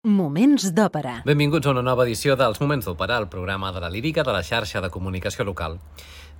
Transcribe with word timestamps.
Moments 0.00 0.70
d'òpera. 0.72 1.18
Benvinguts 1.28 1.68
a 1.68 1.74
una 1.74 1.82
nova 1.84 2.06
edició 2.06 2.32
dels 2.32 2.56
Moments 2.62 2.86
d'Òpera, 2.88 3.18
el 3.20 3.26
programa 3.28 3.68
de 3.68 3.82
la 3.82 3.90
lírica 3.92 4.22
de 4.24 4.32
la 4.32 4.40
xarxa 4.40 4.80
de 4.80 4.88
comunicació 4.88 5.44
local. 5.44 5.76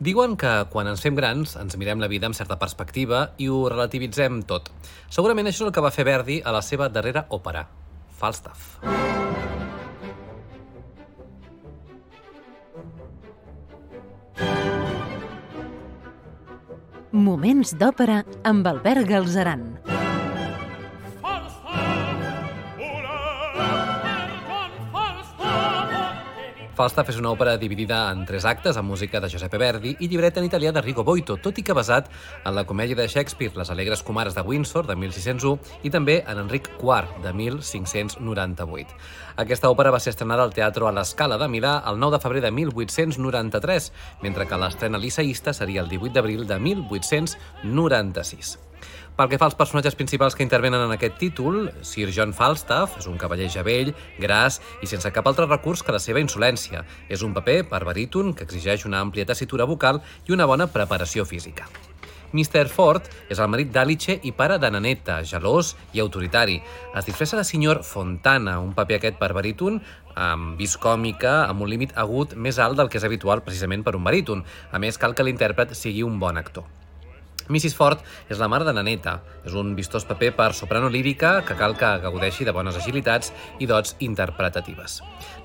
Diuen 0.00 0.38
que 0.40 0.64
quan 0.72 0.88
ens 0.88 1.02
fem 1.04 1.12
grans 1.12 1.58
ens 1.60 1.76
mirem 1.76 2.00
la 2.00 2.08
vida 2.08 2.25
amb 2.25 2.38
certa 2.38 2.57
perspectiva 2.57 3.34
i 3.36 3.50
ho 3.52 3.68
relativitzem 3.68 4.41
tot. 4.49 4.73
Segurament 5.10 5.44
això 5.44 5.67
és 5.67 5.68
el 5.68 5.75
que 5.76 5.84
va 5.84 5.92
fer 5.92 6.08
Verdi 6.08 6.41
a 6.41 6.57
la 6.57 6.65
seva 6.65 6.88
darrera 6.88 7.26
òpera, 7.28 7.67
Falstaff. 8.16 8.80
Moments 17.12 17.77
d'òpera 17.77 18.22
amb 18.40 18.72
Albert 18.72 19.04
Galzeran. 19.04 19.99
Falstaff 26.80 27.11
és 27.12 27.19
una 27.20 27.29
òpera 27.29 27.59
dividida 27.61 27.97
en 28.09 28.23
tres 28.25 28.47
actes 28.48 28.79
amb 28.80 28.89
música 28.89 29.20
de 29.20 29.29
Giuseppe 29.29 29.59
Verdi 29.61 29.91
i 30.01 30.07
llibret 30.09 30.39
en 30.41 30.47
italià 30.47 30.70
de 30.73 30.80
Rigo 30.80 31.03
Boito, 31.05 31.34
tot 31.37 31.59
i 31.61 31.65
que 31.66 31.75
basat 31.77 32.06
en 32.41 32.55
la 32.56 32.65
comèdia 32.65 32.97
de 32.97 33.05
Shakespeare 33.05 33.53
Les 33.61 33.69
alegres 33.69 34.01
comares 34.03 34.33
de 34.33 34.41
Windsor, 34.41 34.89
de 34.89 34.97
1601, 34.97 35.59
i 35.84 35.93
també 35.93 36.15
en 36.25 36.41
Enric 36.41 36.70
IV, 36.79 37.20
de 37.20 37.34
1598. 37.37 38.97
Aquesta 39.45 39.69
òpera 39.69 39.93
va 39.93 40.01
ser 40.01 40.15
estrenada 40.15 40.48
al 40.48 40.56
Teatro 40.56 40.89
a 40.89 40.95
l'Escala 40.97 41.37
de 41.37 41.51
Milà 41.53 41.75
el 41.84 42.01
9 42.01 42.16
de 42.16 42.23
febrer 42.25 42.45
de 42.47 42.55
1893, 42.62 43.92
mentre 44.25 44.48
que 44.48 44.62
l'estrena 44.65 45.05
liceïsta 45.05 45.53
seria 45.53 45.84
el 45.84 45.92
18 45.92 46.17
d'abril 46.17 46.48
de 46.48 46.61
1896. 46.65 48.56
Pel 49.20 49.29
que 49.29 49.37
fa 49.37 49.51
als 49.51 49.55
personatges 49.55 49.98
principals 49.98 50.33
que 50.33 50.41
intervenen 50.41 50.80
en 50.80 50.95
aquest 50.95 51.19
títol, 51.20 51.66
Sir 51.84 52.06
John 52.09 52.30
Falstaff 52.33 52.95
és 52.97 53.05
un 53.11 53.19
cavaller 53.20 53.51
javell, 53.52 53.91
gras 54.16 54.56
i 54.80 54.88
sense 54.88 55.11
cap 55.12 55.28
altre 55.28 55.45
recurs 55.45 55.83
que 55.84 55.92
la 55.92 56.01
seva 56.01 56.23
insolència. 56.24 56.87
És 57.12 57.20
un 57.20 57.34
paper 57.37 57.59
per 57.69 57.83
baríton 57.84 58.33
que 58.33 58.47
exigeix 58.48 58.86
una 58.89 59.03
àmplia 59.05 59.28
tessitura 59.28 59.69
vocal 59.69 60.00
i 60.25 60.33
una 60.33 60.48
bona 60.48 60.70
preparació 60.72 61.28
física. 61.28 61.69
Mr. 62.33 62.64
Ford 62.72 63.12
és 63.28 63.36
el 63.36 63.53
marit 63.53 63.69
d'Alice 63.77 64.17
i 64.25 64.33
pare 64.33 64.56
de 64.56 64.72
Nanetta, 64.72 65.20
gelós 65.20 65.75
i 65.92 66.00
autoritari. 66.00 66.56
Es 66.97 67.05
disfressa 67.05 67.37
de 67.37 67.44
senyor 67.44 67.84
Fontana, 67.84 68.56
un 68.64 68.72
paper 68.72 69.03
aquest 69.03 69.20
per 69.20 69.34
baríton 69.37 69.83
amb 70.16 70.56
vis 70.56 70.81
còmica, 70.81 71.42
amb 71.44 71.61
un 71.61 71.69
límit 71.69 71.92
agut 71.92 72.39
més 72.41 72.56
alt 72.56 72.81
del 72.81 72.89
que 72.89 72.97
és 72.97 73.05
habitual 73.05 73.44
precisament 73.44 73.84
per 73.84 73.98
un 74.00 74.09
baríton. 74.09 74.48
A 74.72 74.81
més, 74.81 74.97
cal 74.97 75.12
que 75.12 75.28
l'intèrpret 75.28 75.77
sigui 75.77 76.09
un 76.09 76.16
bon 76.16 76.41
actor. 76.41 76.80
Mrs. 77.51 77.75
Ford 77.75 78.01
és 78.31 78.39
la 78.39 78.48
mare 78.48 78.65
de 78.65 78.73
Naneta. 78.77 79.19
És 79.45 79.56
un 79.59 79.75
vistós 79.75 80.06
paper 80.06 80.31
per 80.39 80.53
soprano 80.55 80.89
lírica 80.89 81.41
que 81.47 81.59
cal 81.59 81.75
que 81.77 81.91
gaudeixi 82.05 82.47
de 82.47 82.55
bones 82.55 82.79
agilitats 82.79 83.34
i 83.59 83.67
dots 83.67 83.97
interpretatives. 84.06 85.01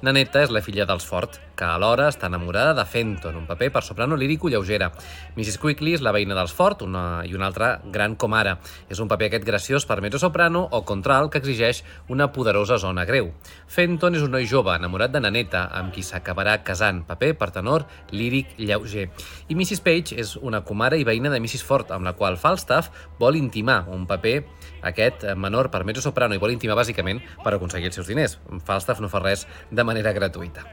Naneta 0.06 0.46
és 0.46 0.54
la 0.54 0.62
filla 0.62 0.86
dels 0.86 1.08
Ford, 1.10 1.40
que 1.56 1.66
alhora 1.66 2.10
està 2.12 2.28
enamorada 2.30 2.74
de 2.78 2.86
Fenton, 2.86 3.38
un 3.40 3.48
paper 3.48 3.72
per 3.74 3.84
soprano 3.84 4.18
lírico 4.20 4.50
lleugera. 4.52 4.92
Mrs. 5.36 5.58
Quickly 5.62 5.96
és 5.96 6.04
la 6.06 6.14
veïna 6.16 6.36
dels 6.38 6.54
Ford 6.56 6.84
una, 6.86 7.24
i 7.26 7.34
una 7.36 7.48
altra 7.50 7.80
gran 7.92 8.16
comara. 8.20 8.58
És 8.92 9.00
un 9.00 9.10
paper 9.12 9.30
aquest 9.30 9.48
graciós 9.48 9.88
per 9.88 10.02
mezzo-soprano 10.04 10.66
o 10.72 10.84
contralt 10.86 11.32
que 11.34 11.42
exigeix 11.42 11.84
una 12.12 12.32
poderosa 12.36 12.78
zona 12.82 13.06
greu. 13.08 13.32
Fenton 13.68 14.20
és 14.20 14.26
un 14.26 14.36
noi 14.36 14.48
jove 14.50 14.76
enamorat 14.76 15.14
de 15.14 15.24
Naneta, 15.24 15.66
amb 15.74 15.94
qui 15.96 16.04
s'acabarà 16.04 16.58
casant, 16.68 17.04
paper 17.08 17.34
per 17.40 17.52
tenor 17.56 17.88
líric 18.12 18.58
lleuger. 18.60 19.08
I 19.48 19.56
Mrs. 19.56 19.82
Page 19.86 20.20
és 20.22 20.36
una 20.42 20.64
comara 20.68 21.00
i 21.00 21.08
veïna 21.08 21.32
de 21.34 21.40
Mrs. 21.40 21.64
Ford, 21.66 21.92
amb 21.96 22.06
la 22.08 22.16
qual 22.20 22.38
Falstaff 22.42 23.08
vol 23.20 23.40
intimar 23.40 23.84
un 23.92 24.06
paper 24.10 24.38
aquest 24.86 25.26
menor 25.36 25.72
per 25.74 25.84
mezzo-soprano 25.88 26.36
i 26.36 26.42
vol 26.42 26.54
intimar 26.54 26.78
bàsicament 26.78 27.24
per 27.44 27.56
aconseguir 27.56 27.90
els 27.90 28.00
seus 28.00 28.12
diners. 28.12 28.40
Falstaff 28.66 29.02
no 29.02 29.10
fa 29.10 29.24
res 29.24 29.48
de 29.72 29.88
manera 29.88 30.14
gratuïta. 30.14 30.66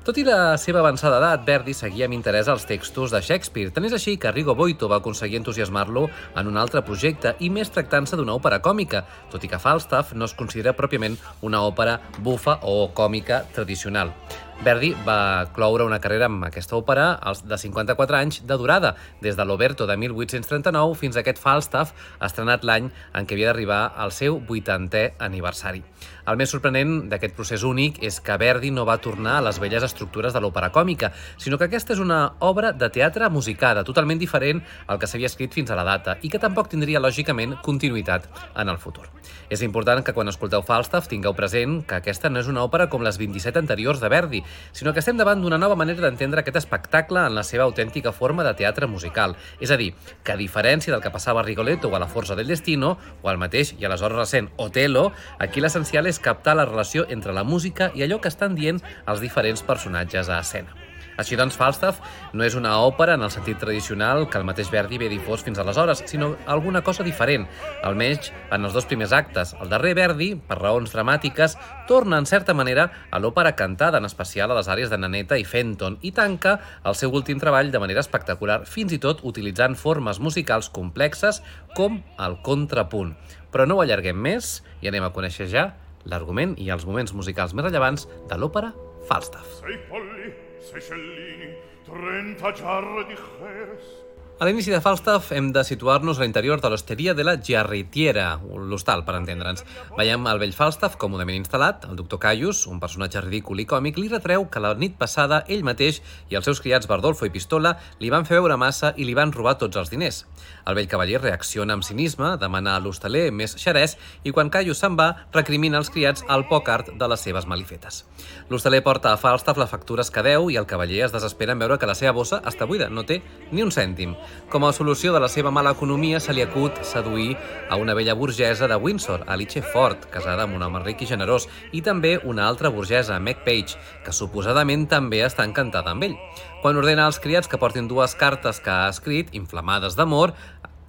Tot 0.00 0.16
i 0.16 0.22
la 0.24 0.54
seva 0.56 0.78
avançada 0.80 1.18
edat, 1.20 1.42
Verdi 1.44 1.74
seguia 1.76 2.06
amb 2.08 2.16
interès 2.16 2.48
als 2.48 2.62
textos 2.64 3.12
de 3.12 3.20
Shakespeare. 3.20 3.68
Tant 3.68 3.84
és 3.84 3.92
així 3.92 4.14
que 4.16 4.32
Rigo 4.32 4.54
Boito 4.56 4.88
va 4.88 4.96
aconseguir 5.02 5.36
entusiasmar-lo 5.42 6.06
en 6.40 6.48
un 6.48 6.56
altre 6.56 6.80
projecte 6.80 7.34
i 7.44 7.50
més 7.52 7.68
tractant-se 7.68 8.16
d'una 8.16 8.32
òpera 8.40 8.62
còmica, 8.64 9.04
tot 9.28 9.44
i 9.44 9.52
que 9.52 9.60
Falstaff 9.60 10.14
no 10.16 10.24
es 10.24 10.32
considera 10.38 10.72
pròpiament 10.72 11.20
una 11.44 11.60
òpera 11.68 11.98
bufa 12.16 12.62
o 12.64 12.86
còmica 12.96 13.44
tradicional. 13.52 14.16
Verdi 14.60 14.90
va 15.06 15.46
cloure 15.56 15.86
una 15.88 16.02
carrera 16.04 16.26
amb 16.28 16.44
aquesta 16.44 16.74
òpera 16.76 17.14
de 17.48 17.56
54 17.56 18.16
anys 18.18 18.42
de 18.44 18.58
durada, 18.60 18.90
des 19.24 19.38
de 19.38 19.44
l'Oberto 19.48 19.86
de 19.88 19.96
1839 19.96 20.98
fins 21.00 21.16
a 21.16 21.22
aquest 21.22 21.40
Falstaff, 21.40 21.94
estrenat 22.20 22.66
l'any 22.68 22.90
en 23.16 23.24
què 23.24 23.38
havia 23.38 23.48
d'arribar 23.48 23.80
al 23.96 24.12
seu 24.12 24.36
80è 24.36 25.14
aniversari. 25.16 25.80
El 26.28 26.36
més 26.36 26.52
sorprenent 26.52 27.08
d'aquest 27.08 27.32
procés 27.34 27.64
únic 27.64 28.02
és 28.04 28.20
que 28.20 28.36
Verdi 28.36 28.68
no 28.70 28.84
va 28.84 28.98
tornar 29.00 29.38
a 29.38 29.46
les 29.46 29.56
velles 29.58 29.82
estructures 29.82 30.36
de 30.36 30.42
l'òpera 30.44 30.68
còmica, 30.70 31.08
sinó 31.40 31.56
que 31.56 31.70
aquesta 31.70 31.96
és 31.96 32.04
una 32.04 32.20
obra 32.44 32.74
de 32.76 32.90
teatre 32.92 33.30
musicada, 33.32 33.82
totalment 33.88 34.20
diferent 34.20 34.60
al 34.86 35.00
que 35.00 35.08
s'havia 35.08 35.32
escrit 35.32 35.56
fins 35.56 35.72
a 35.72 35.78
la 35.80 35.88
data 35.88 36.18
i 36.20 36.28
que 36.28 36.38
tampoc 36.38 36.68
tindria, 36.68 37.00
lògicament, 37.00 37.56
continuïtat 37.64 38.28
en 38.60 38.68
el 38.68 38.78
futur. 38.78 39.08
És 39.48 39.64
important 39.64 40.04
que 40.04 40.12
quan 40.14 40.28
escolteu 40.28 40.62
Falstaff 40.62 41.08
tingueu 41.08 41.32
present 41.34 41.80
que 41.88 41.96
aquesta 41.98 42.28
no 42.30 42.44
és 42.44 42.52
una 42.52 42.62
òpera 42.62 42.90
com 42.92 43.02
les 43.02 43.18
27 43.18 43.58
anteriors 43.58 44.04
de 44.04 44.12
Verdi, 44.12 44.44
sinó 44.72 44.92
que 44.92 45.00
estem 45.00 45.16
davant 45.16 45.42
d'una 45.42 45.58
nova 45.58 45.76
manera 45.78 46.02
d'entendre 46.04 46.42
aquest 46.42 46.60
espectacle 46.60 47.24
en 47.26 47.34
la 47.34 47.44
seva 47.46 47.64
autèntica 47.64 48.12
forma 48.12 48.44
de 48.46 48.54
teatre 48.58 48.88
musical. 48.90 49.36
És 49.60 49.70
a 49.70 49.78
dir, 49.80 49.92
que 50.24 50.32
a 50.32 50.38
diferència 50.40 50.92
del 50.94 51.02
que 51.02 51.14
passava 51.14 51.40
a 51.40 51.46
Rigoletto 51.46 51.88
o 51.88 51.96
a 51.96 52.02
La 52.02 52.10
Forza 52.10 52.36
del 52.36 52.50
Destino, 52.50 52.96
o 53.22 53.30
al 53.30 53.38
mateix 53.38 53.74
i 53.78 53.86
aleshores 53.86 54.18
recent 54.18 54.50
Otelo, 54.56 55.10
aquí 55.38 55.60
l'essencial 55.60 56.06
és 56.10 56.20
captar 56.20 56.56
la 56.58 56.68
relació 56.68 57.06
entre 57.08 57.36
la 57.36 57.44
música 57.44 57.92
i 57.94 58.04
allò 58.04 58.20
que 58.20 58.32
estan 58.32 58.54
dient 58.58 58.82
els 59.06 59.20
diferents 59.20 59.62
personatges 59.62 60.28
a 60.28 60.40
escena. 60.40 60.89
Així 61.20 61.36
doncs, 61.36 61.58
Falstaff 61.60 62.00
no 62.32 62.44
és 62.46 62.54
una 62.56 62.72
òpera 62.80 63.18
en 63.18 63.24
el 63.26 63.32
sentit 63.32 63.58
tradicional 63.60 64.24
que 64.30 64.38
el 64.40 64.46
mateix 64.48 64.70
Verdi 64.72 64.96
havia 64.96 65.12
difós 65.12 65.44
fins 65.44 65.60
aleshores, 65.60 66.00
sinó 66.08 66.30
alguna 66.48 66.80
cosa 66.86 67.04
diferent, 67.04 67.44
almenys 67.84 68.30
en 68.50 68.64
els 68.64 68.72
dos 68.76 68.88
primers 68.88 69.12
actes. 69.12 69.52
El 69.60 69.68
darrer 69.68 69.92
Verdi, 69.98 70.30
per 70.48 70.56
raons 70.62 70.94
dramàtiques, 70.94 71.58
torna 71.90 72.16
en 72.16 72.28
certa 72.30 72.56
manera 72.56 72.88
a 73.10 73.20
l'òpera 73.20 73.52
cantada, 73.58 74.00
en 74.00 74.08
especial 74.08 74.50
a 74.50 74.56
les 74.56 74.72
àrees 74.72 74.88
de 74.88 74.96
Naneta 74.96 75.36
i 75.36 75.44
Fenton, 75.44 75.98
i 76.00 76.14
tanca 76.16 76.56
el 76.88 76.96
seu 76.96 77.12
últim 77.12 77.42
treball 77.42 77.70
de 77.70 77.82
manera 77.82 78.00
espectacular, 78.00 78.62
fins 78.64 78.96
i 78.96 79.02
tot 79.02 79.20
utilitzant 79.28 79.76
formes 79.76 80.24
musicals 80.24 80.72
complexes 80.72 81.42
com 81.76 82.00
el 82.16 82.40
contrapunt. 82.46 83.12
Però 83.52 83.66
no 83.68 83.76
ho 83.76 83.84
allarguem 83.84 84.16
més 84.16 84.60
i 84.80 84.88
anem 84.88 85.04
a 85.04 85.12
conèixer 85.12 85.50
ja 85.52 85.72
l'argument 86.08 86.56
i 86.56 86.70
els 86.72 86.86
moments 86.88 87.12
musicals 87.12 87.52
més 87.52 87.66
rellevants 87.66 88.08
de 88.30 88.38
l'òpera 88.40 88.72
Falstaff. 89.08 89.60
Sei 89.60 89.76
polli, 89.90 90.32
Sei 90.60 90.80
scellini, 90.80 91.56
trenta 91.84 92.52
giarre 92.52 93.06
di 93.06 93.14
Jerez, 93.14 94.04
A 94.40 94.46
l'inici 94.48 94.72
de 94.72 94.78
Falstaff 94.80 95.34
hem 95.36 95.50
de 95.52 95.60
situar-nos 95.68 96.16
a 96.16 96.22
l'interior 96.22 96.62
de 96.64 96.68
l'hosteria 96.72 97.12
de 97.12 97.26
la 97.28 97.34
Giarritiera, 97.44 98.38
l'hostal, 98.70 99.02
per 99.04 99.18
entendre'ns. 99.18 99.66
Veiem 99.98 100.22
el 100.30 100.38
vell 100.40 100.54
Falstaff 100.56 100.96
còmodament 100.96 101.36
instal·lat. 101.36 101.82
El 101.90 101.98
doctor 101.98 102.22
Caius, 102.22 102.62
un 102.64 102.78
personatge 102.80 103.20
ridícul 103.20 103.60
i 103.60 103.66
còmic, 103.68 103.98
li 104.00 104.08
retreu 104.08 104.46
que 104.48 104.62
la 104.64 104.70
nit 104.80 104.94
passada 104.96 105.42
ell 105.44 105.60
mateix 105.60 105.98
i 106.32 106.38
els 106.40 106.48
seus 106.48 106.62
criats 106.64 106.88
Bardolfo 106.88 107.28
i 107.28 107.32
Pistola 107.34 107.74
li 108.00 108.08
van 108.08 108.24
fer 108.24 108.38
veure 108.38 108.56
massa 108.56 108.94
i 108.96 109.04
li 109.04 109.12
van 109.18 109.34
robar 109.36 109.58
tots 109.60 109.76
els 109.76 109.92
diners. 109.92 110.22
El 110.64 110.78
vell 110.80 110.88
cavaller 110.88 111.20
reacciona 111.20 111.76
amb 111.76 111.84
cinisme, 111.84 112.32
demana 112.40 112.78
a 112.78 112.80
l'hostaler 112.80 113.26
més 113.36 113.58
xerès 113.60 113.98
i 114.24 114.32
quan 114.32 114.48
Caius 114.48 114.80
se'n 114.80 114.96
va, 114.96 115.10
recrimina 115.36 115.76
als 115.76 115.92
criats 115.92 116.24
el 116.32 116.46
poc 116.48 116.72
art 116.72 116.88
de 116.96 117.10
les 117.12 117.28
seves 117.28 117.44
malifetes. 117.44 118.06
L'hostaler 118.48 118.80
porta 118.88 119.12
a 119.12 119.20
Falstaff 119.20 119.60
les 119.60 119.68
factures 119.68 120.08
que 120.08 120.24
deu 120.24 120.48
i 120.48 120.56
el 120.56 120.64
cavaller 120.64 121.04
es 121.10 121.12
desespera 121.12 121.52
en 121.52 121.60
veure 121.60 121.76
que 121.76 121.92
la 121.92 121.98
seva 121.98 122.16
bossa 122.16 122.40
està 122.48 122.64
buida, 122.64 122.88
no 122.88 123.04
té 123.04 123.20
ni 123.52 123.60
un 123.60 123.76
cèntim. 123.76 124.16
Com 124.50 124.64
a 124.66 124.72
solució 124.74 125.12
de 125.14 125.20
la 125.22 125.28
seva 125.30 125.52
mala 125.54 125.70
economia, 125.76 126.18
se 126.20 126.34
li 126.34 126.42
acut 126.42 126.80
seduir 126.82 127.36
a 127.70 127.76
una 127.78 127.94
vella 127.94 128.16
burgesa 128.18 128.66
de 128.66 128.76
Windsor, 128.76 129.22
Alice 129.30 129.62
Ford, 129.62 130.08
casada 130.10 130.42
amb 130.46 130.56
un 130.58 130.64
home 130.66 130.82
ric 130.82 131.04
i 131.04 131.10
generós, 131.10 131.46
i 131.72 131.82
també 131.86 132.16
una 132.24 132.48
altra 132.48 132.72
burgesa, 132.74 133.20
Meg 133.22 133.44
Page, 133.46 133.78
que 134.04 134.14
suposadament 134.16 134.88
també 134.90 135.22
està 135.22 135.46
encantada 135.46 135.94
amb 135.94 136.08
ell. 136.08 136.16
Quan 136.64 136.76
ordena 136.76 137.06
als 137.06 137.20
criats 137.22 137.48
que 137.48 137.62
portin 137.62 137.86
dues 137.88 138.16
cartes 138.18 138.58
que 138.58 138.74
ha 138.74 138.90
escrit, 138.90 139.30
inflamades 139.38 139.94
d'amor, 139.94 140.34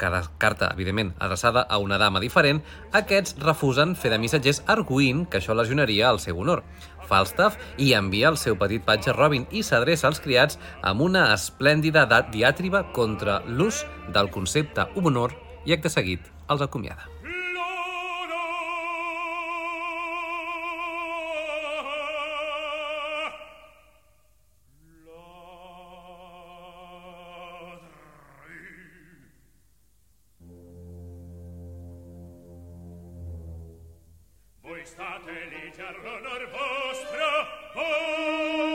cada 0.01 0.23
carta, 0.41 0.71
evidentment, 0.73 1.13
adreçada 1.19 1.61
a 1.61 1.77
una 1.77 1.99
dama 2.01 2.19
diferent, 2.19 2.63
aquests 2.97 3.35
refusen 3.45 3.93
fer 3.93 4.09
de 4.09 4.17
missatgers 4.17 4.63
arguint 4.65 5.27
que 5.29 5.37
això 5.37 5.53
lesionaria 5.53 6.09
el 6.09 6.17
seu 6.23 6.41
honor. 6.41 6.63
Falstaff 7.11 7.59
i 7.77 7.91
envia 7.97 8.31
el 8.31 8.39
seu 8.39 8.55
petit 8.55 8.85
patge 8.87 9.11
Robin 9.17 9.43
i 9.51 9.65
s'adreça 9.67 10.07
als 10.07 10.23
criats 10.23 10.59
amb 10.81 11.03
una 11.03 11.27
esplèndida 11.35 12.07
diàtriba 12.31 12.85
contra 12.95 13.41
l'ús 13.47 13.83
del 14.15 14.31
concepte 14.31 14.87
honor 14.95 15.35
i 15.67 15.75
acte 15.75 15.91
seguit 15.91 16.31
els 16.47 16.63
acomiada. 16.63 17.11
Voi 34.63 34.85
felice 35.41 35.81
all'onor 35.81 36.47
vostro 36.51 37.25
oh! 37.73 37.81
voi 38.53 38.70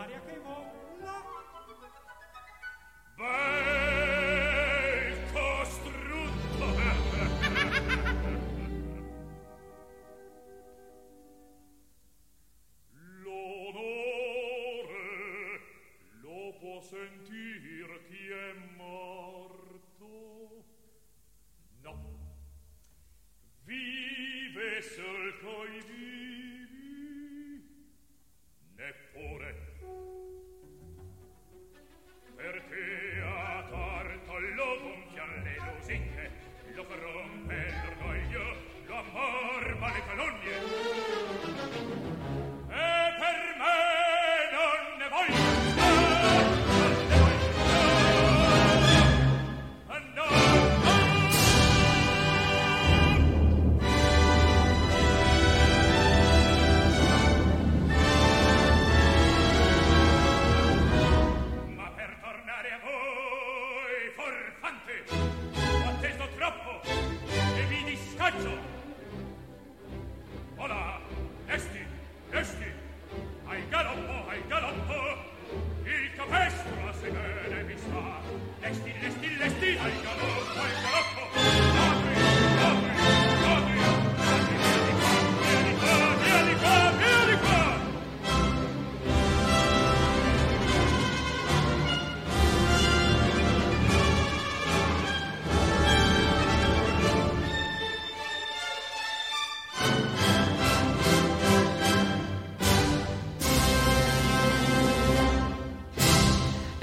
área 0.00 0.20
queimou. 0.20 0.79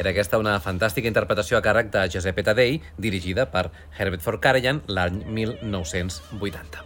Era 0.08 0.14
aquesta 0.16 0.38
una 0.40 0.54
fantàstica 0.64 1.10
interpretació 1.12 1.58
a 1.58 1.60
càrrec 1.66 1.90
de 1.92 2.06
Giuseppe 2.14 2.46
Taddei, 2.48 2.78
dirigida 2.96 3.44
per 3.52 3.66
Herbert 4.00 4.24
Ford 4.24 4.40
l'any 4.88 5.18
1980. 5.36 6.86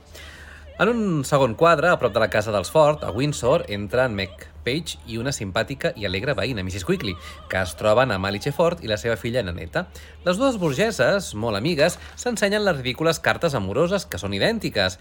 En 0.81 0.89
un 0.89 1.21
segon 1.29 1.53
quadre, 1.53 1.91
a 1.91 1.99
prop 2.01 2.15
de 2.15 2.19
la 2.23 2.31
casa 2.33 2.49
dels 2.49 2.71
Ford, 2.73 3.03
a 3.05 3.11
Windsor, 3.13 3.67
entra 3.69 4.07
en 4.09 4.15
Meg 4.17 4.47
Page 4.65 4.97
i 5.05 5.19
una 5.21 5.29
simpàtica 5.29 5.91
i 5.93 6.07
alegre 6.09 6.33
veïna, 6.33 6.63
Mrs. 6.65 6.87
Quigley, 6.87 7.13
que 7.51 7.61
es 7.61 7.75
troben 7.77 8.09
amb 8.09 8.25
Alice 8.25 8.49
Ford 8.57 8.81
i 8.81 8.89
la 8.89 8.97
seva 8.97 9.19
filla 9.21 9.43
Naneta. 9.45 9.85
Les 10.25 10.41
dues 10.41 10.57
burgeses, 10.57 11.35
molt 11.37 11.61
amigues, 11.61 11.99
s'ensenyen 12.17 12.65
les 12.65 12.79
ridícules 12.79 13.21
cartes 13.21 13.53
amoroses 13.53 14.07
que 14.09 14.17
són 14.17 14.33
idèntiques 14.33 14.97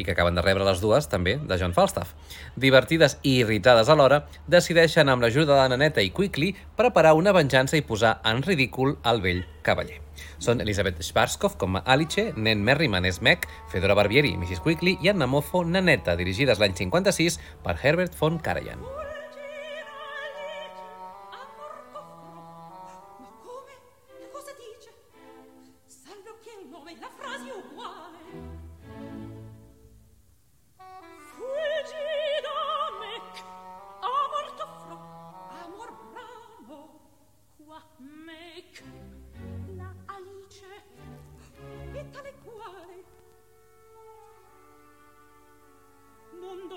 i 0.00 0.04
que 0.04 0.14
acaben 0.16 0.36
de 0.38 0.44
rebre 0.44 0.64
les 0.66 0.80
dues, 0.80 1.08
també, 1.12 1.36
de 1.36 1.58
John 1.60 1.76
Falstaff. 1.76 2.14
Divertides 2.56 3.18
i 3.22 3.36
irritades 3.44 3.92
alhora, 3.92 4.24
decideixen, 4.48 5.12
amb 5.12 5.24
l'ajuda 5.24 5.58
de 5.60 5.68
Naneta 5.74 6.04
i 6.04 6.12
Quickly, 6.16 6.54
preparar 6.76 7.16
una 7.18 7.34
venjança 7.36 7.76
i 7.76 7.84
posar 7.86 8.18
en 8.24 8.42
ridícul 8.46 8.96
el 9.04 9.20
vell 9.24 9.44
cavaller. 9.66 10.00
Són 10.40 10.60
Elizabeth 10.64 11.02
Schwarzkopf 11.04 11.58
com 11.60 11.76
a 11.76 11.84
Alice, 11.94 12.30
Nen 12.36 12.64
Merriman 12.64 13.08
és 13.08 13.20
Meg, 13.24 13.44
Fedora 13.72 13.96
Barbieri, 13.98 14.34
Mrs. 14.40 14.64
Quickly 14.64 14.96
i 15.04 15.12
Anna 15.12 15.28
Moffo, 15.28 15.64
Naneta, 15.64 16.16
dirigides 16.16 16.60
l'any 16.60 16.76
56 16.76 17.40
per 17.64 17.76
Herbert 17.82 18.16
von 18.20 18.40
Karajan. 18.40 18.99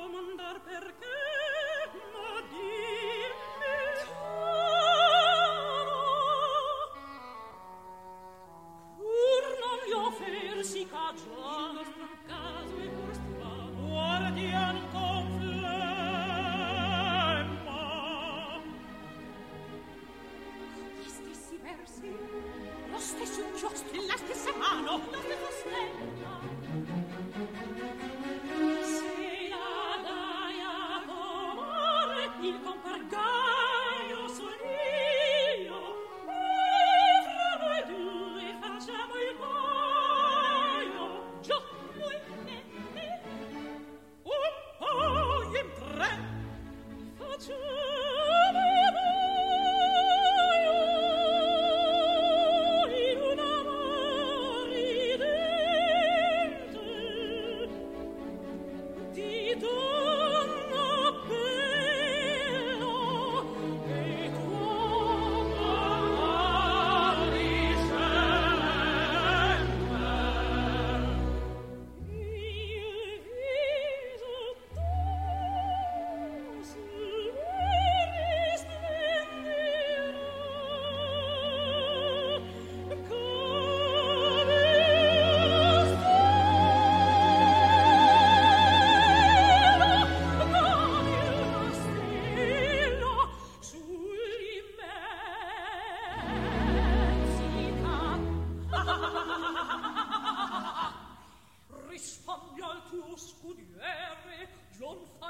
comandar 0.03 0.59
per 0.67 0.92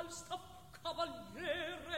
John 0.04 0.10
Falstaff, 0.10 0.42
cavaliere. 0.84 1.93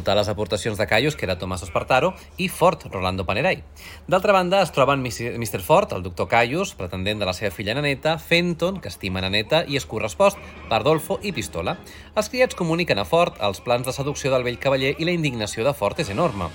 Escoltat 0.00 0.16
les 0.16 0.28
aportacions 0.32 0.78
de 0.78 0.86
Caius, 0.88 1.16
que 1.16 1.26
era 1.26 1.36
Tomàs 1.36 1.62
Espartaro, 1.66 2.14
i 2.40 2.48
Ford, 2.48 2.86
Rolando 2.90 3.26
Panerai. 3.28 3.60
D'altra 4.08 4.32
banda, 4.32 4.62
es 4.64 4.72
troben 4.72 5.02
Mr. 5.04 5.60
Ford, 5.60 5.92
el 5.92 6.02
doctor 6.02 6.28
Caius, 6.28 6.72
pretendent 6.74 7.20
de 7.20 7.28
la 7.28 7.34
seva 7.36 7.52
filla 7.52 7.74
Naneta, 7.76 8.16
Fenton, 8.18 8.80
que 8.80 8.88
estima 8.88 9.20
Naneta 9.20 9.64
i 9.68 9.76
és 9.76 9.84
correspost 9.84 10.40
per 10.70 10.80
Dolfo 10.86 11.18
i 11.22 11.34
Pistola. 11.36 11.76
Els 12.16 12.32
criats 12.32 12.56
comuniquen 12.56 12.98
a 12.98 13.04
Ford 13.04 13.36
els 13.44 13.60
plans 13.60 13.84
de 13.84 13.92
seducció 13.92 14.32
del 14.32 14.46
vell 14.46 14.60
cavaller 14.62 14.94
i 14.96 15.04
la 15.04 15.12
indignació 15.12 15.66
de 15.68 15.76
Ford 15.76 16.00
és 16.00 16.08
enorme. 16.08 16.48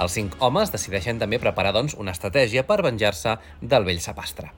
Els 0.00 0.14
cinc 0.16 0.36
homes 0.40 0.72
decideixen 0.72 1.18
també 1.20 1.38
preparar, 1.42 1.74
doncs, 1.76 1.94
una 2.00 2.14
estratègia 2.16 2.64
per 2.68 2.80
venjar-se 2.84 3.36
del 3.60 3.84
vell 3.84 4.00
sapastre. 4.00 4.50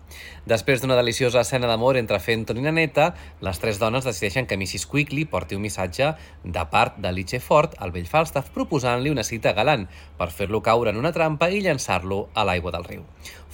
Després 0.47 0.83
d'una 0.83 0.99
deliciosa 0.99 1.43
escena 1.43 1.67
d'amor 1.71 1.99
entre 1.99 2.21
Fenton 2.23 2.61
i 2.61 2.64
Naneta, 2.64 3.11
les 3.43 3.59
tres 3.59 3.81
dones 3.83 4.07
decideixen 4.07 4.47
que 4.47 4.57
Mrs. 4.57 4.87
Quickly 4.91 5.25
porti 5.26 5.59
un 5.59 5.64
missatge 5.67 6.12
de 6.45 6.67
part 6.71 7.00
de 7.03 7.12
Liche 7.12 7.41
Ford 7.41 7.75
al 7.79 7.93
vell 7.95 8.07
Falstaff 8.11 8.53
proposant-li 8.55 9.11
una 9.11 9.26
cita 9.26 9.55
galant 9.57 9.88
per 10.19 10.31
fer-lo 10.31 10.62
caure 10.62 10.95
en 10.95 11.00
una 11.00 11.12
trampa 11.12 11.50
i 11.50 11.64
llançar-lo 11.64 12.29
a 12.35 12.47
l'aigua 12.47 12.75
del 12.75 12.87
riu. 12.87 13.03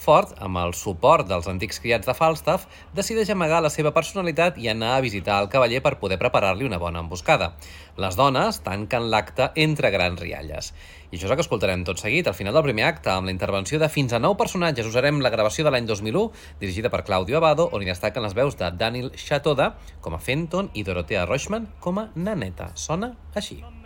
Ford, 0.01 0.31
amb 0.41 0.57
el 0.57 0.71
suport 0.73 1.27
dels 1.29 1.45
antics 1.49 1.77
criats 1.81 2.09
de 2.09 2.15
Falstaff, 2.17 2.65
decideix 2.97 3.29
amagar 3.29 3.59
la 3.61 3.69
seva 3.69 3.91
personalitat 3.93 4.57
i 4.57 4.69
anar 4.71 4.95
a 4.95 5.03
visitar 5.05 5.37
el 5.43 5.49
cavaller 5.53 5.83
per 5.85 5.99
poder 6.01 6.17
preparar-li 6.17 6.65
una 6.65 6.79
bona 6.81 7.03
emboscada. 7.05 7.51
Les 8.01 8.17
dones 8.17 8.63
tanquen 8.65 9.11
l'acte 9.13 9.51
entre 9.61 9.91
grans 9.93 10.17
rialles. 10.19 10.71
I 11.11 11.17
això 11.17 11.27
és 11.27 11.31
el 11.33 11.35
que 11.35 11.43
escoltarem 11.43 11.81
tot 11.83 11.99
seguit, 11.99 12.27
al 12.27 12.37
final 12.37 12.55
del 12.55 12.63
primer 12.63 12.85
acte, 12.87 13.11
amb 13.11 13.27
la 13.27 13.33
intervenció 13.35 13.79
de 13.81 13.89
fins 13.91 14.15
a 14.15 14.19
nou 14.23 14.37
personatges. 14.39 14.87
Usarem 14.87 15.19
la 15.19 15.31
gravació 15.33 15.65
de 15.67 15.73
l'any 15.75 15.89
2001, 15.89 16.23
dirigida 16.61 16.91
per 16.93 17.03
Claudio 17.03 17.41
Abado, 17.41 17.67
on 17.75 17.83
hi 17.83 17.91
destaquen 17.91 18.23
les 18.23 18.37
veus 18.37 18.55
de 18.55 18.71
Daniel 18.79 19.11
Chatoda 19.19 19.73
com 19.99 20.15
a 20.15 20.23
Fenton 20.23 20.71
i 20.71 20.87
Dorothea 20.87 21.27
Rochman 21.27 21.67
com 21.83 21.99
a 21.99 22.07
Naneta. 22.15 22.71
Sona 22.79 23.11
així. 23.35 23.59
Nannetta, 23.59 23.71
vien 23.71 23.80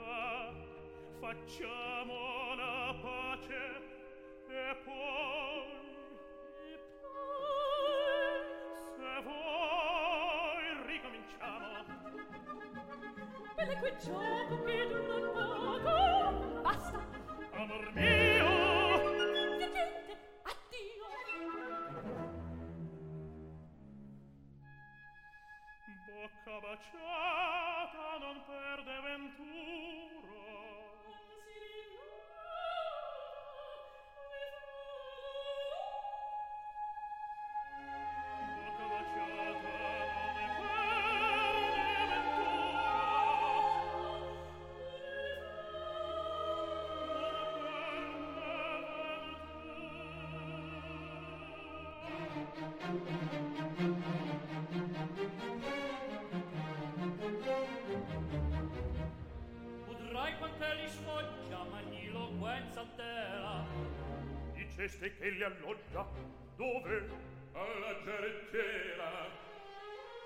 libertà 0.00 0.52
facciamo 1.20 2.54
la 2.54 2.94
pace 3.02 3.54
e 4.48 4.76
poi 4.84 5.70
se 8.96 9.22
voi 9.24 10.64
ricominciamo. 10.86 11.68
Belle 13.56 13.76
quel 13.78 13.96
gioco 13.98 14.62
che 14.64 14.86
dura 14.88 15.28
poco. 15.28 16.60
Basta. 16.62 16.98
Amor 17.52 17.92
mio 17.94 18.19
ceste 64.80 65.14
che 65.18 65.28
li 65.28 65.42
alloggia? 65.42 66.08
Dove? 66.56 67.28
alla 67.52 68.02
giarrettiera 68.02 69.28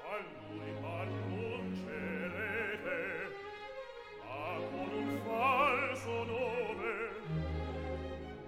a 0.04 0.18
lui 0.48 0.70
annuncerete 0.84 2.12
ma 4.22 4.60
con 4.70 4.90
un 4.92 5.20
falso 5.24 6.24
nome. 6.24 6.92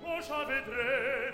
Cosa 0.00 0.44
vedrete? 0.44 1.25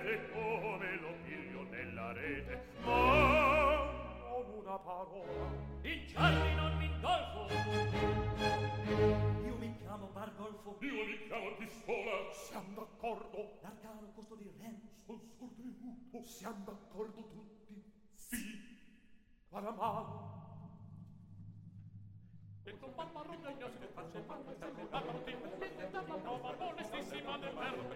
Rodolfo. 10.52 10.76
Io 10.84 11.04
li 11.04 11.26
chiamo 11.26 11.54
pistola. 11.56 12.30
Siamo 12.32 12.74
d'accordo. 12.74 13.58
L'arcano 13.62 14.12
custodiremo. 14.14 14.80
Sono 15.06 15.20
sorpremuto. 15.38 16.22
Siamo 16.22 16.64
d'accordo 16.64 17.28
tutti. 17.28 17.82
Sì. 18.12 18.70
Calamano. 19.50 20.40
E 22.64 22.78
tu 22.78 22.92
mamma 22.94 23.22
rodegno 23.22 23.68
se 23.76 23.86
faccio 23.92 24.22
mamma 24.24 24.52
se 24.56 24.70
mi 24.70 24.86
mamma 24.88 25.12
ti 25.24 25.34
mette 25.58 25.90
da 25.90 26.00
la 26.06 26.14
prova 26.14 26.54
onestissima 26.58 27.38
del 27.38 27.54
verbo. 27.54 27.88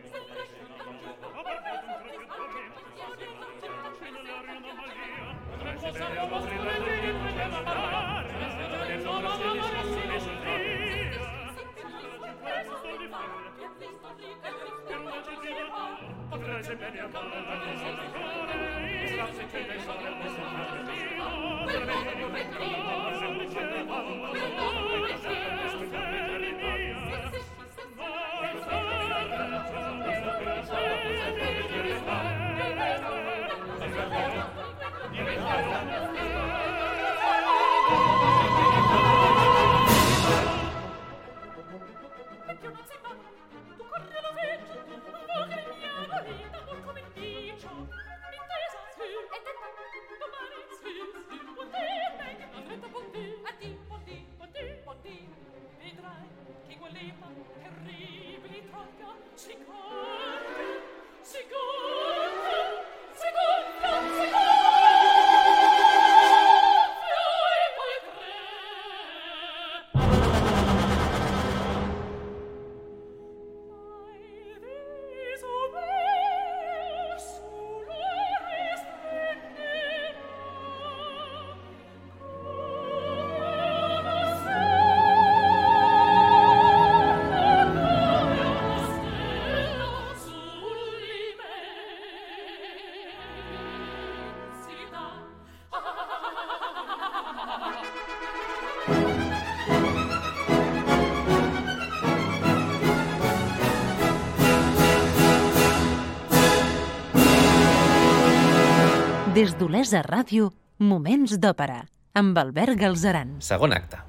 Ma 1.34 1.42
perché 1.42 1.72
tu 1.80 1.92
trattamento? 2.02 2.80
C'è 3.98 4.10
l'aria 4.10 4.58
una 4.58 4.72
magia. 4.74 5.36
Non 5.62 5.76
possiamo 5.78 6.36
aprire 6.36 6.62
la 6.64 6.78
porta 6.82 7.30
della 7.30 7.62
barra. 7.62 8.22
Non 8.22 8.42
possiamo 8.42 8.78
aprire 8.78 8.96
la 8.96 9.06
porta 9.06 9.44
della 9.44 10.18
barra. 10.18 10.35
Thank 22.38 23.00
you. 23.00 23.05
Des 109.36 109.50
d'Olesa 109.60 110.00
Ràdio, 110.06 110.46
Moments 110.80 111.34
d'Òpera, 111.42 111.82
amb 112.16 112.38
Albert 112.40 112.78
Galzeran. 112.80 113.34
Segon 113.44 113.76
acte. 113.76 114.00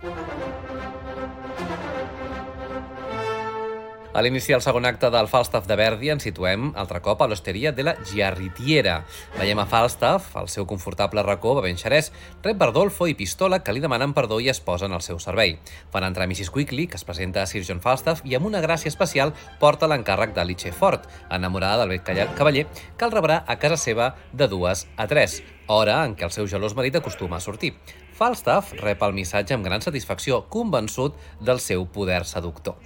A 4.18 4.22
l'inici 4.26 4.50
del 4.50 4.64
segon 4.66 4.88
acte 4.90 5.12
del 5.14 5.28
Falstaff 5.30 5.68
de 5.70 5.76
Verdi 5.78 6.10
ens 6.10 6.24
situem 6.26 6.72
altre 6.82 7.04
cop 7.06 7.20
a 7.22 7.28
l'hosteria 7.30 7.70
de 7.78 7.84
la 7.86 7.92
Giarritiera. 8.02 8.96
Veiem 9.38 9.60
a 9.62 9.68
Falstaff, 9.70 10.32
al 10.42 10.48
seu 10.50 10.66
confortable 10.66 11.22
racó 11.22 11.52
bevent 11.60 11.78
xerès, 11.78 12.10
rep 12.42 12.58
Bardolfo 12.58 13.06
i 13.06 13.14
Pistola 13.14 13.60
que 13.62 13.76
li 13.76 13.84
demanen 13.84 14.16
perdó 14.18 14.40
i 14.42 14.50
es 14.50 14.58
posen 14.58 14.96
al 14.98 15.04
seu 15.06 15.20
servei. 15.22 15.60
Fan 15.94 16.08
entrar 16.08 16.26
Mrs. 16.26 16.50
Quickly, 16.50 16.88
que 16.90 16.98
es 16.98 17.06
presenta 17.06 17.44
a 17.44 17.46
Sir 17.46 17.62
John 17.68 17.84
Falstaff 17.84 18.26
i 18.26 18.34
amb 18.34 18.50
una 18.50 18.64
gràcia 18.66 18.90
especial 18.90 19.36
porta 19.62 19.86
l'encàrrec 19.86 20.34
d'Alice 20.34 20.74
Ford, 20.74 21.06
enamorada 21.30 21.86
del 21.86 21.94
vell 21.94 22.34
cavaller, 22.34 22.66
que 22.98 23.06
el 23.06 23.14
rebrà 23.14 23.44
a 23.46 23.60
casa 23.62 23.78
seva 23.78 24.16
de 24.34 24.50
dues 24.50 24.88
a 24.98 25.06
tres, 25.06 25.44
hora 25.68 26.00
en 26.08 26.18
què 26.18 26.26
el 26.26 26.34
seu 26.34 26.50
gelós 26.50 26.74
marit 26.74 26.98
acostuma 26.98 27.38
a 27.38 27.44
sortir. 27.44 27.76
Falstaff 28.18 28.74
rep 28.82 29.06
el 29.06 29.14
missatge 29.14 29.54
amb 29.54 29.70
gran 29.70 29.86
satisfacció, 29.86 30.48
convençut 30.50 31.14
del 31.38 31.62
seu 31.62 31.86
poder 31.86 32.24
seductor. 32.26 32.82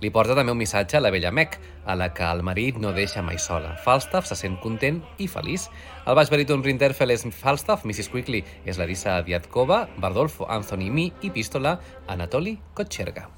Li 0.00 0.10
porta 0.12 0.34
també 0.36 0.52
un 0.52 0.58
missatge 0.60 0.98
a 0.98 1.00
la 1.00 1.10
vella 1.12 1.30
Meg, 1.32 1.56
a 1.88 1.94
la 1.96 2.10
que 2.12 2.26
el 2.28 2.42
marit 2.44 2.76
no 2.82 2.92
deixa 2.92 3.22
mai 3.24 3.38
sola. 3.40 3.72
Falstaff 3.84 4.28
se 4.28 4.36
sent 4.36 4.58
content 4.60 5.00
i 5.18 5.28
feliç. 5.28 5.70
El 6.06 6.18
baix 6.18 6.30
baríton 6.32 6.64
Rinderfell 6.64 7.14
és 7.14 7.24
Falstaff, 7.32 7.86
Mrs. 7.88 8.10
Quickly 8.12 8.42
és 8.64 8.76
Larissa 8.76 9.22
Diatkova, 9.24 9.86
Bardolfo 9.96 10.48
Anthony 10.52 10.90
Mi 10.90 11.10
i 11.22 11.32
Pistola 11.32 11.78
Anatoli 12.06 12.58
Kotcherga. 12.74 13.30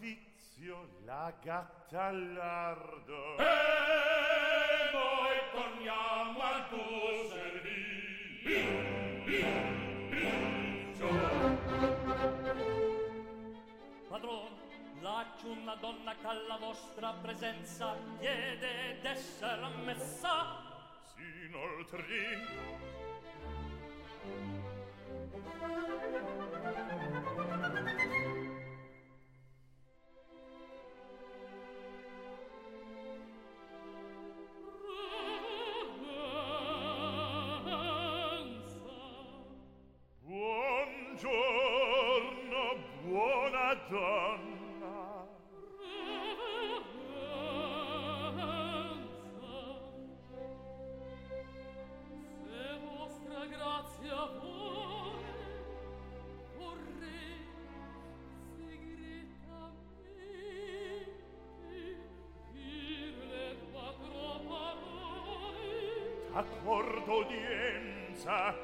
Vizio, 0.00 0.86
la 1.06 1.32
gatta 1.42 2.08
all'ardo. 2.08 3.36
E 3.38 5.23
torniamo 5.54 6.40
al 6.42 6.68
tuo 6.68 7.28
servizio. 7.30 7.52
Padron, 14.08 14.50
laggiù 15.00 15.50
una 15.50 15.76
donna 15.76 16.14
che 16.20 16.26
alla 16.26 16.56
vostra 16.58 17.12
presenza 17.22 17.96
chiede 18.18 18.98
d'esser 19.00 19.62
ammessa. 19.62 20.62
S'inoltri. 21.14 22.72
Thank. 27.94 28.23
accordo 66.34 67.18
udienza 67.18 68.54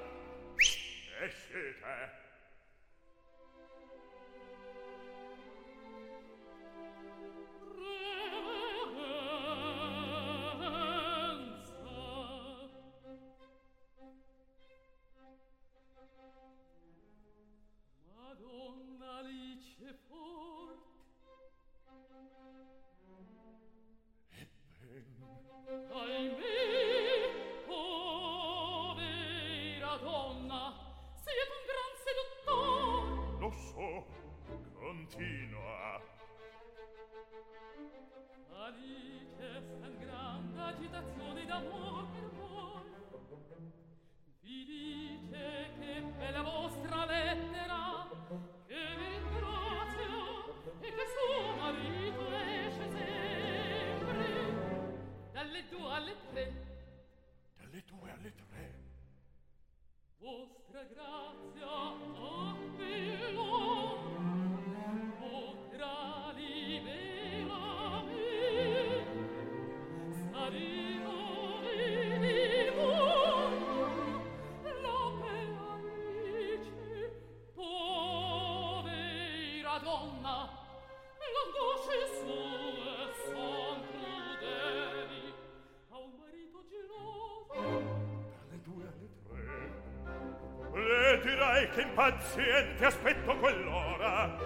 impaziente 91.81 92.85
aspetto 92.85 93.37
quell'ora. 93.37 94.37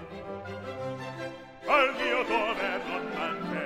Al 1.66 1.94
mio 1.96 2.22
dover 2.24 2.80
non 2.86 3.08
mancherò. 3.14 3.63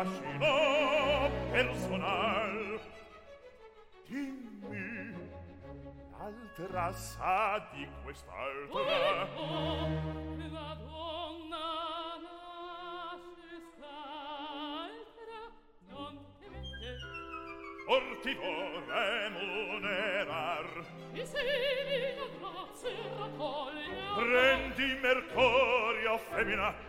fascino 0.00 1.30
personal. 1.50 2.80
Dimmi 4.06 5.12
l'altra 6.10 6.92
sa 6.92 7.68
di 7.72 7.86
quest'altra. 8.02 9.28
La 10.50 10.76
donna 10.80 11.68
nasce 12.24 13.52
s'altra 13.76 15.40
non 15.88 16.14
temete 16.38 16.92
or 17.86 18.04
ti 18.22 18.32
remunerar 18.88 20.68
e 21.12 21.26
se 21.26 21.40
mi 21.88 21.96
la 22.16 22.28
grazia 22.38 23.02
raccoglia 23.18 24.14
prendi 24.16 24.88
mercurio 25.02 26.18
femmina. 26.18 26.88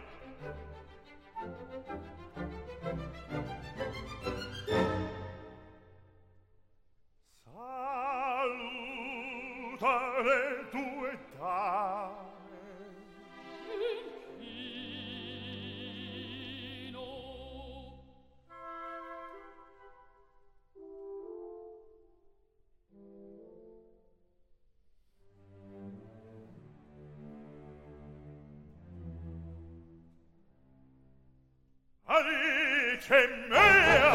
Mea 33.09 34.11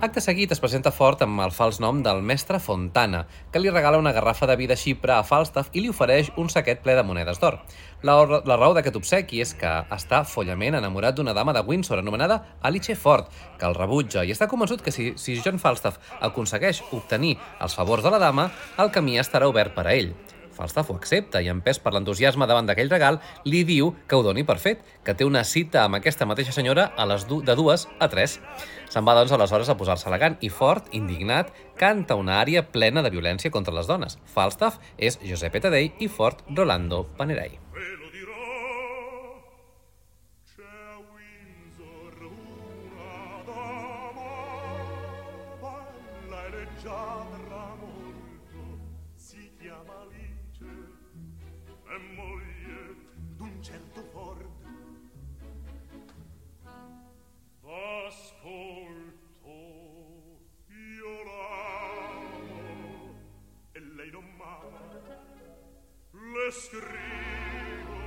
Acte 0.00 0.22
seguit 0.24 0.48
es 0.48 0.60
presenta 0.62 0.88
fort 0.96 1.20
amb 1.20 1.42
el 1.44 1.50
fals 1.52 1.76
nom 1.84 1.98
del 2.00 2.22
mestre 2.24 2.56
Fontana, 2.64 3.26
que 3.52 3.60
li 3.60 3.68
regala 3.68 3.98
una 4.00 4.14
garrafa 4.16 4.46
de 4.48 4.56
vi 4.56 4.64
de 4.70 4.78
xipre 4.80 5.12
a 5.12 5.26
Falstaff 5.28 5.68
i 5.76 5.82
li 5.84 5.90
ofereix 5.92 6.30
un 6.40 6.48
saquet 6.48 6.80
ple 6.80 6.94
de 6.96 7.04
monedes 7.04 7.36
d'or. 7.42 7.58
La, 8.00 8.16
la 8.24 8.56
raó 8.56 8.72
d'aquest 8.72 8.96
obsequi 8.96 9.42
és 9.44 9.52
que 9.52 9.74
està 9.92 10.22
follament 10.24 10.80
enamorat 10.80 11.20
d'una 11.20 11.36
dama 11.36 11.52
de 11.52 11.66
Windsor 11.68 12.00
anomenada 12.00 12.40
Alice 12.62 12.96
Ford, 12.96 13.28
que 13.60 13.68
el 13.68 13.76
rebutja 13.76 14.24
i 14.24 14.32
està 14.32 14.48
convençut 14.48 14.80
que 14.80 14.96
si, 14.96 15.12
si 15.20 15.36
John 15.44 15.60
Falstaff 15.60 16.00
aconsegueix 16.24 16.80
obtenir 16.96 17.36
els 17.60 17.76
favors 17.76 18.02
de 18.02 18.16
la 18.16 18.24
dama, 18.24 18.48
el 18.80 18.88
camí 18.88 19.20
estarà 19.20 19.52
obert 19.52 19.76
per 19.76 19.90
a 19.90 19.98
ell. 20.00 20.14
Falstaff 20.60 20.90
ho 20.92 20.96
accepta 20.98 21.40
i, 21.40 21.48
empès 21.48 21.78
per 21.80 21.94
l'entusiasme 21.94 22.44
davant 22.48 22.68
d'aquell 22.68 22.92
regal, 22.92 23.16
li 23.48 23.62
diu 23.64 23.94
que 24.06 24.18
ho 24.18 24.24
doni 24.26 24.44
per 24.44 24.58
fet, 24.60 24.82
que 25.06 25.14
té 25.16 25.24
una 25.24 25.40
cita 25.48 25.86
amb 25.86 25.96
aquesta 25.96 26.28
mateixa 26.28 26.52
senyora 26.52 26.90
a 27.00 27.06
les 27.08 27.24
du 27.30 27.40
de 27.46 27.56
dues 27.56 27.86
a 27.98 28.10
tres. 28.12 28.36
Se'n 28.92 29.06
va, 29.06 29.16
doncs, 29.16 29.32
aleshores 29.32 29.72
a 29.72 29.78
posar-se 29.80 30.10
elegant 30.10 30.36
i 30.44 30.52
fort, 30.52 30.92
indignat, 30.96 31.54
canta 31.80 32.18
una 32.20 32.36
ària 32.42 32.66
plena 32.74 33.00
de 33.06 33.14
violència 33.14 33.54
contra 33.54 33.74
les 33.74 33.88
dones. 33.88 34.18
Falstaff 34.34 34.82
és 34.98 35.16
Giuseppe 35.24 35.64
Taddei 35.64 35.94
i 35.98 36.12
Fort 36.12 36.44
Rolando 36.52 37.06
Panerai. 37.16 37.69
Scrivo, 66.50 67.98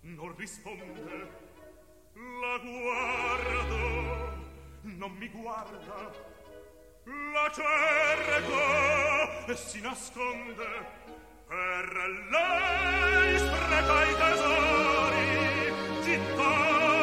non 0.00 0.34
risponde. 0.36 1.46
La 2.14 2.58
guardo, 2.58 3.76
non 4.82 5.12
mi 5.12 5.28
guarda. 5.28 6.26
La 7.04 7.50
cerco 7.52 8.60
e 9.50 9.56
si 9.56 9.80
nasconde. 9.80 10.96
Per 11.48 12.26
lei 12.30 13.38
spreca 13.38 14.04
i 14.04 14.14
tesori, 14.16 16.02
gittai 16.02 16.97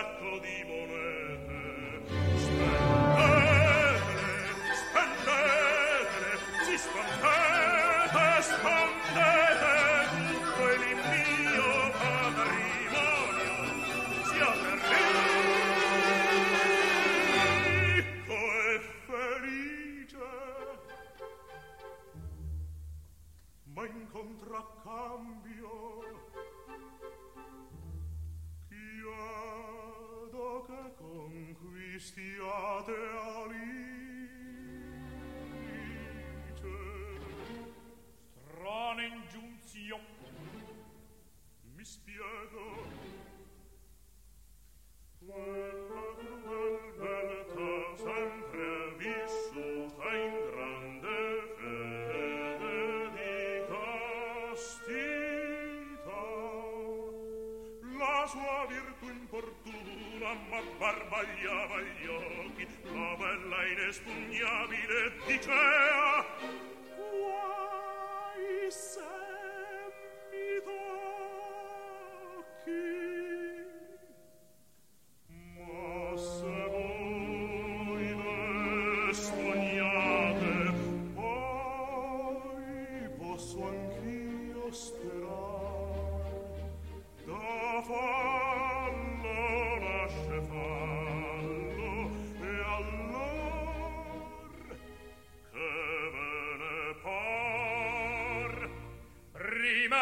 sacco 0.00 0.38
di 0.38 0.64
monete. 0.66 1.09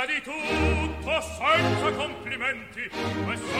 Di 0.06 0.22
tutto, 0.22 1.20
senza 1.20 1.92
complimenti, 1.92 2.88
messere 3.26 3.56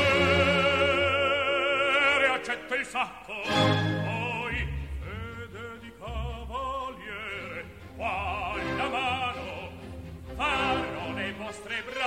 accetto 2.29 2.75
il 2.75 2.87
sacco. 2.87 3.35
Poi, 3.43 4.69
fede 5.01 5.79
di 5.81 5.93
cavaliere, 5.99 7.65
qua 7.97 8.55
la 8.77 8.89
mano, 8.89 9.73
farò 10.37 11.13
le 11.13 11.33
vostre 11.37 11.83
brave 11.83 11.98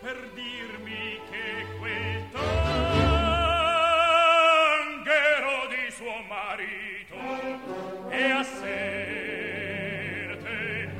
per 0.00 0.30
dirmi 0.32 1.18
che 1.28 1.66
quel 1.78 2.57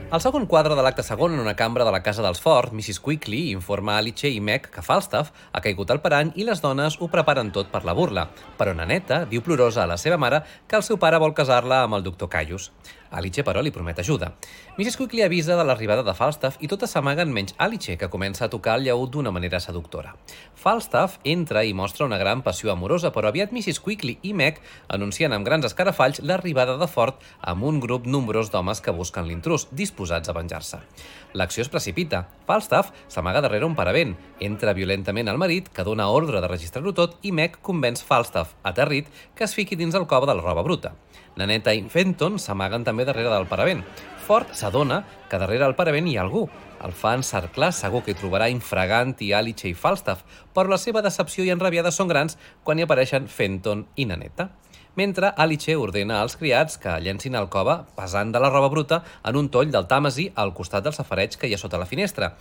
Al 0.09 0.23
segon 0.25 0.47
quadre 0.49 0.73
de 0.73 0.81
l'acte 0.81 1.03
segon, 1.05 1.35
en 1.37 1.41
una 1.43 1.53
cambra 1.53 1.85
de 1.85 1.91
la 1.93 1.99
casa 2.01 2.23
dels 2.25 2.39
Ford, 2.41 2.73
Mrs. 2.73 2.97
Quickly 3.05 3.51
informa 3.53 3.99
Alice 4.01 4.31
i 4.33 4.39
Meg 4.41 4.71
que 4.73 4.81
Falstaff 4.81 5.35
ha 5.53 5.61
caigut 5.61 5.91
al 5.93 6.01
parany 6.01 6.31
i 6.41 6.47
les 6.49 6.63
dones 6.65 6.97
ho 6.97 7.11
preparen 7.13 7.51
tot 7.53 7.69
per 7.69 7.83
la 7.85 7.93
burla. 7.93 8.25
Però 8.57 8.73
Naneta 8.73 9.27
diu 9.29 9.45
plorosa 9.45 9.83
a 9.83 9.91
la 9.91 9.99
seva 10.01 10.17
mare 10.17 10.41
que 10.67 10.81
el 10.81 10.87
seu 10.87 10.97
pare 10.97 11.21
vol 11.21 11.37
casar-la 11.37 11.83
amb 11.85 11.99
el 11.99 12.07
doctor 12.09 12.33
Caius. 12.33 12.71
Alice, 13.11 13.45
però, 13.45 13.63
li 13.63 13.73
promet 13.73 13.99
ajuda. 13.99 14.33
Mrs. 14.77 14.97
Quickly 14.99 15.23
avisa 15.23 15.57
de 15.57 15.65
l'arribada 15.65 16.05
de 16.05 16.15
Falstaff 16.15 16.61
i 16.61 16.69
totes 16.69 16.93
s'amaguen 16.93 17.33
menys 17.33 17.55
Alice, 17.59 17.97
que 17.97 18.11
comença 18.13 18.45
a 18.45 18.51
tocar 18.53 18.77
el 18.79 18.85
llaüt 18.89 19.11
d'una 19.15 19.33
manera 19.33 19.61
seductora. 19.61 20.15
Falstaff 20.55 21.19
entra 21.25 21.65
i 21.65 21.75
mostra 21.75 22.07
una 22.07 22.19
gran 22.19 22.43
passió 22.43 22.73
amorosa, 22.73 23.13
però 23.15 23.31
aviat 23.33 23.53
Mrs. 23.53 23.81
Quickly 23.85 24.19
i 24.23 24.35
Meg 24.35 24.61
anuncien 24.89 25.33
amb 25.33 25.47
grans 25.47 25.65
escarafalls 25.69 26.21
l'arribada 26.21 26.77
de 26.77 26.89
Ford 26.91 27.23
amb 27.41 27.65
un 27.65 27.81
grup 27.81 28.07
nombrós 28.07 28.53
d'homes 28.53 28.83
que 28.83 28.95
busquen 28.95 29.29
l'intrus, 29.29 29.69
disposats 29.73 30.29
a 30.29 30.37
venjar-se. 30.37 30.83
L'acció 31.35 31.63
es 31.63 31.69
precipita. 31.73 32.25
Falstaff 32.49 32.93
s'amaga 33.09 33.43
darrere 33.45 33.67
un 33.67 33.77
paravent, 33.77 34.17
entra 34.41 34.75
violentament 34.75 35.29
al 35.29 35.39
marit, 35.39 35.69
que 35.69 35.85
dona 35.85 36.09
ordre 36.09 36.41
de 36.41 36.49
registrar-ho 36.49 36.95
tot, 36.97 37.19
i 37.23 37.33
Meg 37.33 37.61
convenç 37.63 38.03
Falstaff, 38.05 38.57
aterrit, 38.63 39.11
que 39.35 39.45
es 39.45 39.55
fiqui 39.55 39.77
dins 39.77 39.95
el 39.95 40.09
cova 40.09 40.27
de 40.27 40.35
la 40.39 40.45
roba 40.45 40.65
bruta. 40.67 40.95
Naneta 41.39 41.71
i 41.77 41.85
Fenton 41.87 42.41
s'amaguen 42.43 42.83
també 42.83 42.98
darrere 43.05 43.31
del 43.31 43.47
paravent. 43.47 43.85
Ford 44.27 44.51
s'adona 44.53 45.05
que 45.31 45.39
darrere 45.39 45.67
el 45.67 45.77
paravent 45.79 46.09
hi 46.09 46.17
ha 46.19 46.25
algú. 46.25 46.49
El 46.85 46.93
fa 46.95 47.15
encerclar, 47.19 47.73
segur 47.73 48.03
que 48.05 48.15
hi 48.15 48.19
trobarà 48.19 48.51
infragant 48.53 49.15
i 49.25 49.33
Alice 49.33 49.69
i 49.69 49.75
Falstaff, 49.75 50.25
però 50.55 50.71
la 50.71 50.79
seva 50.79 51.03
decepció 51.03 51.45
i 51.45 51.51
enrabiada 51.55 51.91
són 51.95 52.09
grans 52.09 52.39
quan 52.65 52.79
hi 52.79 52.87
apareixen 52.87 53.29
Fenton 53.29 53.87
i 53.97 54.07
Naneta. 54.07 54.51
mentre 54.99 55.29
Alice 55.37 55.77
ordena 55.77 56.17
als 56.21 56.35
criats 56.37 56.75
que 56.83 56.97
llencin 56.99 57.37
el 57.39 57.47
cova 57.55 57.77
pesant 57.95 58.33
de 58.35 58.41
la 58.43 58.51
roba 58.51 58.71
bruta 58.73 58.97
en 59.31 59.37
un 59.39 59.49
toll 59.55 59.71
del 59.71 59.87
Tàmesi 59.87 60.27
al 60.35 60.51
costat 60.59 60.83
del 60.89 60.97
safareig 60.97 61.37
que 61.39 61.47
hi 61.47 61.55
ha 61.55 61.61
sota 61.63 61.79
la 61.79 61.87
finestra. 61.87 62.33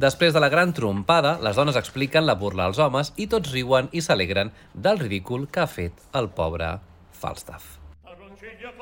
Després 0.00 0.32
de 0.32 0.40
la 0.40 0.48
gran 0.48 0.72
trompada, 0.72 1.36
les 1.44 1.60
dones 1.60 1.76
expliquen 1.76 2.24
la 2.24 2.38
burla 2.40 2.70
als 2.70 2.80
homes 2.80 3.12
i 3.20 3.28
tots 3.28 3.52
riuen 3.52 3.92
i 3.92 4.00
s'alegren 4.00 4.54
del 4.72 5.02
ridícul 5.04 5.44
que 5.52 5.60
ha 5.60 5.68
fet 5.68 6.06
el 6.16 6.32
pobre 6.40 6.78
Falstaff. 7.12 7.76
Paronciglia 8.00 8.72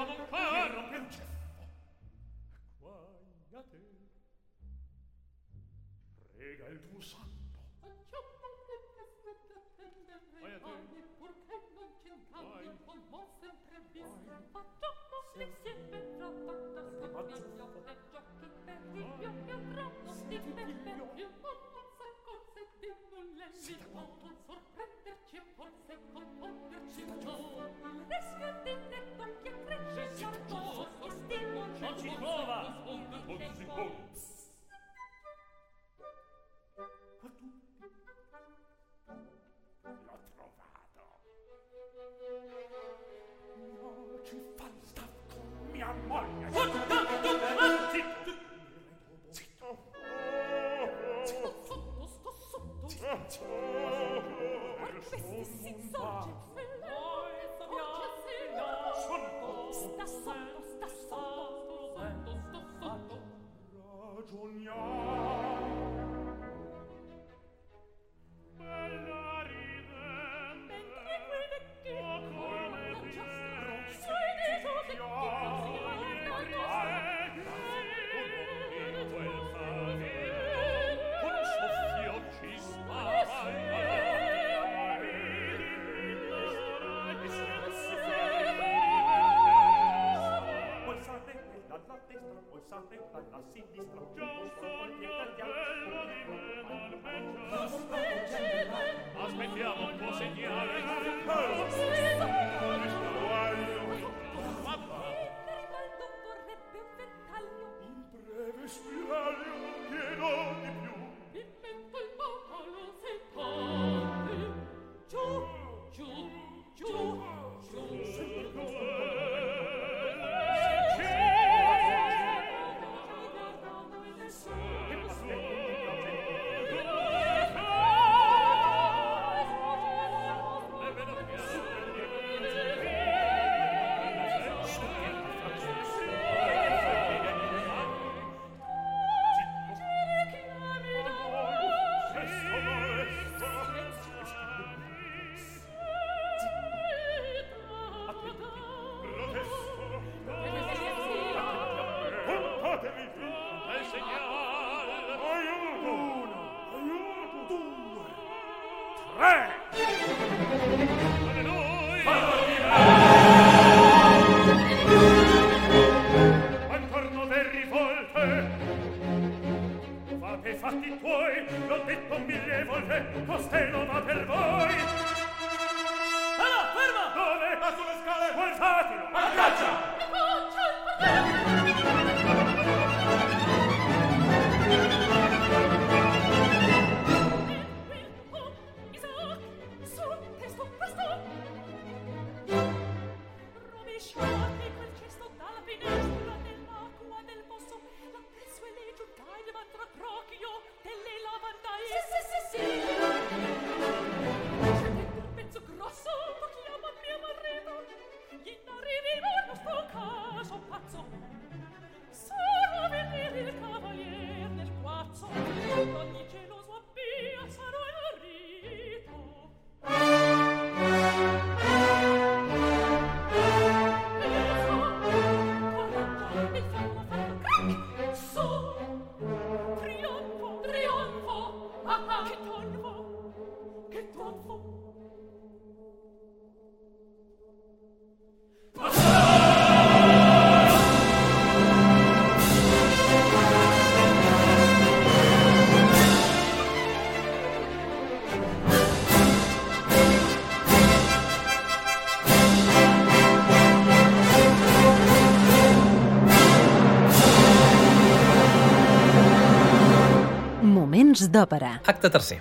d'òpera. 261.35 261.78
Acte 261.95 262.11
tercer. 262.16 262.41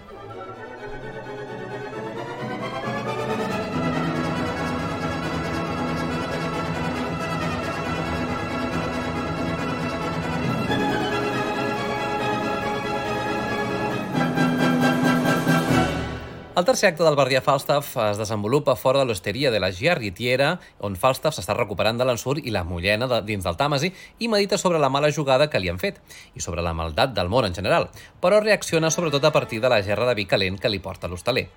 El 16.54 16.66
tercer 16.66 16.92
acte 16.92 17.02
del 17.02 17.16
Bardià 17.18 17.40
Falstaff 17.42 17.96
es 17.98 18.20
desenvolupa 18.22 18.76
fora 18.78 19.00
de 19.00 19.08
l'hosteria 19.10 19.50
de 19.50 19.58
la 19.58 19.72
Giarritiera, 19.74 20.60
on 20.86 20.94
Falstaff 21.02 21.34
s'està 21.34 21.56
recuperant 21.58 21.98
de 21.98 22.06
l'ensurt 22.06 22.46
i 22.46 22.52
la 22.54 22.62
mullena 22.62 23.08
de, 23.10 23.18
dins 23.26 23.48
del 23.48 23.56
Tàmesi 23.58 23.90
i 24.22 24.28
medita 24.30 24.60
sobre 24.62 24.78
la 24.78 24.92
mala 24.94 25.10
jugada 25.10 25.48
que 25.50 25.58
li 25.58 25.72
han 25.72 25.80
fet 25.82 25.98
i 26.38 26.44
sobre 26.46 26.62
la 26.62 26.76
maldat 26.78 27.16
del 27.18 27.32
món 27.34 27.48
en 27.48 27.56
general, 27.58 27.88
però 28.22 28.38
reacciona 28.38 28.92
sobretot 28.94 29.26
a 29.26 29.32
partir 29.34 29.64
de 29.64 29.72
la 29.74 29.80
gerra 29.82 30.06
de 30.06 30.14
vi 30.20 30.28
calent 30.30 30.60
que 30.62 30.70
li 30.70 30.78
porta 30.78 31.10
l'hostaler. 31.10 31.48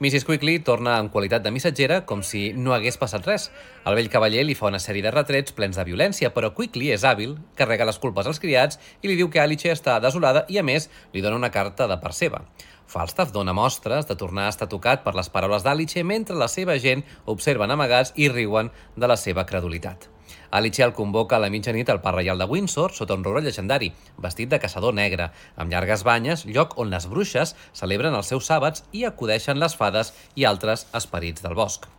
Mrs. 0.00 0.24
Quickly 0.24 0.58
torna 0.64 0.94
en 1.02 1.10
qualitat 1.12 1.44
de 1.44 1.52
missatgera 1.52 2.06
com 2.08 2.22
si 2.24 2.54
no 2.56 2.72
hagués 2.72 2.96
passat 2.96 3.28
res. 3.28 3.50
El 3.84 3.98
vell 4.00 4.08
cavaller 4.08 4.46
li 4.48 4.56
fa 4.56 4.70
una 4.72 4.80
sèrie 4.80 5.04
de 5.04 5.12
retrets 5.12 5.52
plens 5.52 5.76
de 5.76 5.84
violència, 5.84 6.32
però 6.32 6.54
Quickly 6.56 6.94
és 6.96 7.04
hàbil, 7.04 7.36
carrega 7.60 7.84
les 7.84 8.00
culpes 8.00 8.24
als 8.24 8.40
criats 8.40 8.80
i 9.02 9.12
li 9.12 9.20
diu 9.20 9.28
que 9.28 9.44
Alice 9.44 9.68
està 9.68 9.98
desolada 10.00 10.46
i, 10.48 10.56
a 10.56 10.64
més, 10.64 10.88
li 11.12 11.20
dona 11.20 11.36
una 11.36 11.52
carta 11.52 11.88
de 11.92 12.00
part 12.00 12.16
seva. 12.16 12.40
Falstaff 12.86 13.32
dona 13.34 13.52
mostres 13.52 14.06
de 14.06 14.16
tornar 14.16 14.46
a 14.46 14.52
estar 14.54 14.68
tocat 14.70 15.02
per 15.04 15.14
les 15.18 15.30
paraules 15.30 15.64
d'Alice 15.66 16.04
mentre 16.06 16.36
la 16.38 16.48
seva 16.48 16.78
gent 16.78 17.02
observen 17.26 17.70
amagats 17.74 18.12
i 18.14 18.28
riuen 18.30 18.70
de 18.96 19.10
la 19.10 19.16
seva 19.18 19.44
credulitat. 19.46 20.06
Alice 20.50 20.82
el 20.82 20.92
convoca 20.94 21.36
a 21.36 21.42
la 21.42 21.50
mitjanit 21.50 21.90
al 21.90 22.00
Parc 22.02 22.20
Reial 22.20 22.38
de 22.38 22.46
Windsor 22.50 22.94
sota 22.94 23.16
un 23.18 23.24
roure 23.26 23.42
llegendari, 23.42 23.90
vestit 24.22 24.48
de 24.48 24.60
caçador 24.62 24.94
negre, 24.94 25.30
amb 25.56 25.72
llargues 25.72 26.04
banyes, 26.06 26.46
lloc 26.46 26.78
on 26.78 26.90
les 26.94 27.08
bruixes 27.10 27.56
celebren 27.72 28.14
els 28.14 28.30
seus 28.32 28.46
sàbats 28.46 28.86
i 28.92 29.04
acudeixen 29.04 29.58
les 29.58 29.74
fades 29.76 30.14
i 30.34 30.46
altres 30.46 30.86
esperits 30.94 31.42
del 31.42 31.58
bosc. 31.58 31.90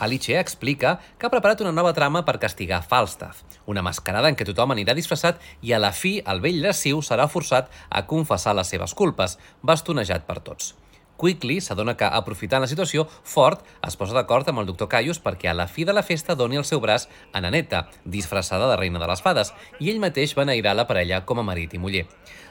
Alice 0.00 0.36
explica 0.40 0.96
que 1.18 1.28
ha 1.28 1.32
preparat 1.32 1.60
una 1.60 1.76
nova 1.76 1.92
trama 1.92 2.24
per 2.24 2.38
castigar 2.40 2.80
Falstaff, 2.88 3.44
una 3.66 3.82
mascarada 3.82 4.28
en 4.28 4.36
què 4.38 4.46
tothom 4.48 4.74
anirà 4.74 4.94
disfressat 4.96 5.40
i 5.62 5.72
a 5.72 5.80
la 5.82 5.92
fi 5.92 6.18
el 6.26 6.40
vell 6.44 6.62
lasciu 6.64 7.02
serà 7.02 7.28
forçat 7.28 7.70
a 7.90 8.06
confessar 8.06 8.54
les 8.56 8.68
seves 8.72 8.94
culpes, 8.94 9.38
bastonejat 9.62 10.26
per 10.28 10.40
tots. 10.44 10.74
Quickly 11.20 11.60
s'adona 11.60 11.96
que, 12.00 12.08
aprofitant 12.08 12.64
la 12.64 12.70
situació, 12.70 13.04
Ford 13.22 13.60
es 13.86 13.98
posa 14.00 14.16
d'acord 14.16 14.48
amb 14.48 14.62
el 14.62 14.70
doctor 14.70 14.88
Caius 14.88 15.20
perquè 15.20 15.50
a 15.50 15.56
la 15.56 15.68
fi 15.68 15.84
de 15.84 15.92
la 15.92 16.04
festa 16.06 16.34
doni 16.34 16.56
el 16.56 16.64
seu 16.64 16.80
braç 16.80 17.10
a 17.32 17.42
Naneta, 17.44 17.86
disfressada 18.04 18.70
de 18.70 18.78
reina 18.80 19.02
de 19.02 19.08
les 19.10 19.20
fades, 19.20 19.52
i 19.78 19.92
ell 19.92 20.00
mateix 20.00 20.32
beneirà 20.38 20.72
la 20.74 20.88
parella 20.88 21.20
com 21.28 21.42
a 21.42 21.44
marit 21.44 21.76
i 21.76 21.82
muller. 21.82 22.06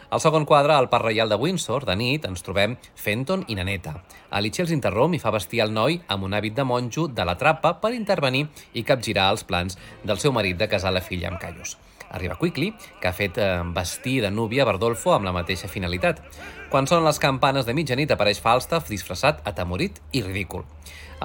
Al 0.10 0.22
segon 0.22 0.46
quadre, 0.50 0.74
al 0.74 0.90
Parc 0.90 1.06
Reial 1.06 1.30
de 1.30 1.38
Windsor, 1.38 1.86
de 1.86 1.94
nit, 1.98 2.24
ens 2.26 2.42
trobem 2.46 2.76
Fenton 2.98 3.44
i 3.48 3.58
Naneta. 3.58 3.94
Alice 4.34 4.64
els 4.64 4.74
interromp 4.74 5.14
i 5.14 5.22
fa 5.22 5.34
vestir 5.34 5.62
el 5.62 5.74
noi 5.74 6.00
amb 6.10 6.26
un 6.26 6.34
hàbit 6.34 6.56
de 6.58 6.66
monjo 6.66 7.06
de 7.08 7.26
la 7.26 7.38
trapa 7.38 7.76
per 7.82 7.94
intervenir 7.94 8.48
i 8.74 8.86
capgirar 8.86 9.30
els 9.34 9.46
plans 9.46 9.78
del 10.04 10.18
seu 10.18 10.34
marit 10.34 10.58
de 10.58 10.70
casar 10.70 10.96
la 10.96 11.06
filla 11.06 11.30
amb 11.30 11.42
Caius. 11.42 11.78
Arriba 12.10 12.40
Quickly, 12.42 12.72
que 13.02 13.08
ha 13.08 13.14
fet 13.14 13.38
eh, 13.38 13.62
vestir 13.76 14.24
de 14.24 14.32
núvia 14.34 14.66
Bardolfo 14.66 15.14
amb 15.14 15.30
la 15.30 15.36
mateixa 15.36 15.70
finalitat. 15.70 16.24
Quan 16.70 16.86
sonen 16.86 17.08
les 17.08 17.18
campanes 17.18 17.66
de 17.66 17.74
mitjanit 17.74 18.12
apareix 18.14 18.38
Falstaff 18.44 18.92
disfressat, 18.94 19.40
atemorit 19.50 19.96
i 20.14 20.22
ridícul. 20.22 20.68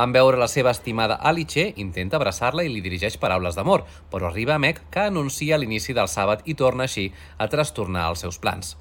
En 0.00 0.14
veure 0.16 0.40
la 0.40 0.48
seva 0.48 0.72
estimada 0.72 1.18
Alice, 1.20 1.66
intenta 1.84 2.16
abraçar-la 2.16 2.64
i 2.64 2.70
li 2.72 2.80
dirigeix 2.80 3.18
paraules 3.20 3.58
d'amor, 3.58 3.84
però 4.10 4.30
arriba 4.30 4.56
a 4.56 4.62
Meg, 4.62 4.80
que 4.90 5.04
anuncia 5.04 5.58
l'inici 5.60 5.92
del 5.92 6.08
sàbat 6.08 6.48
i 6.48 6.56
torna 6.56 6.88
així 6.88 7.10
a 7.36 7.50
trastornar 7.52 8.08
els 8.14 8.24
seus 8.24 8.40
plans. 8.40 8.72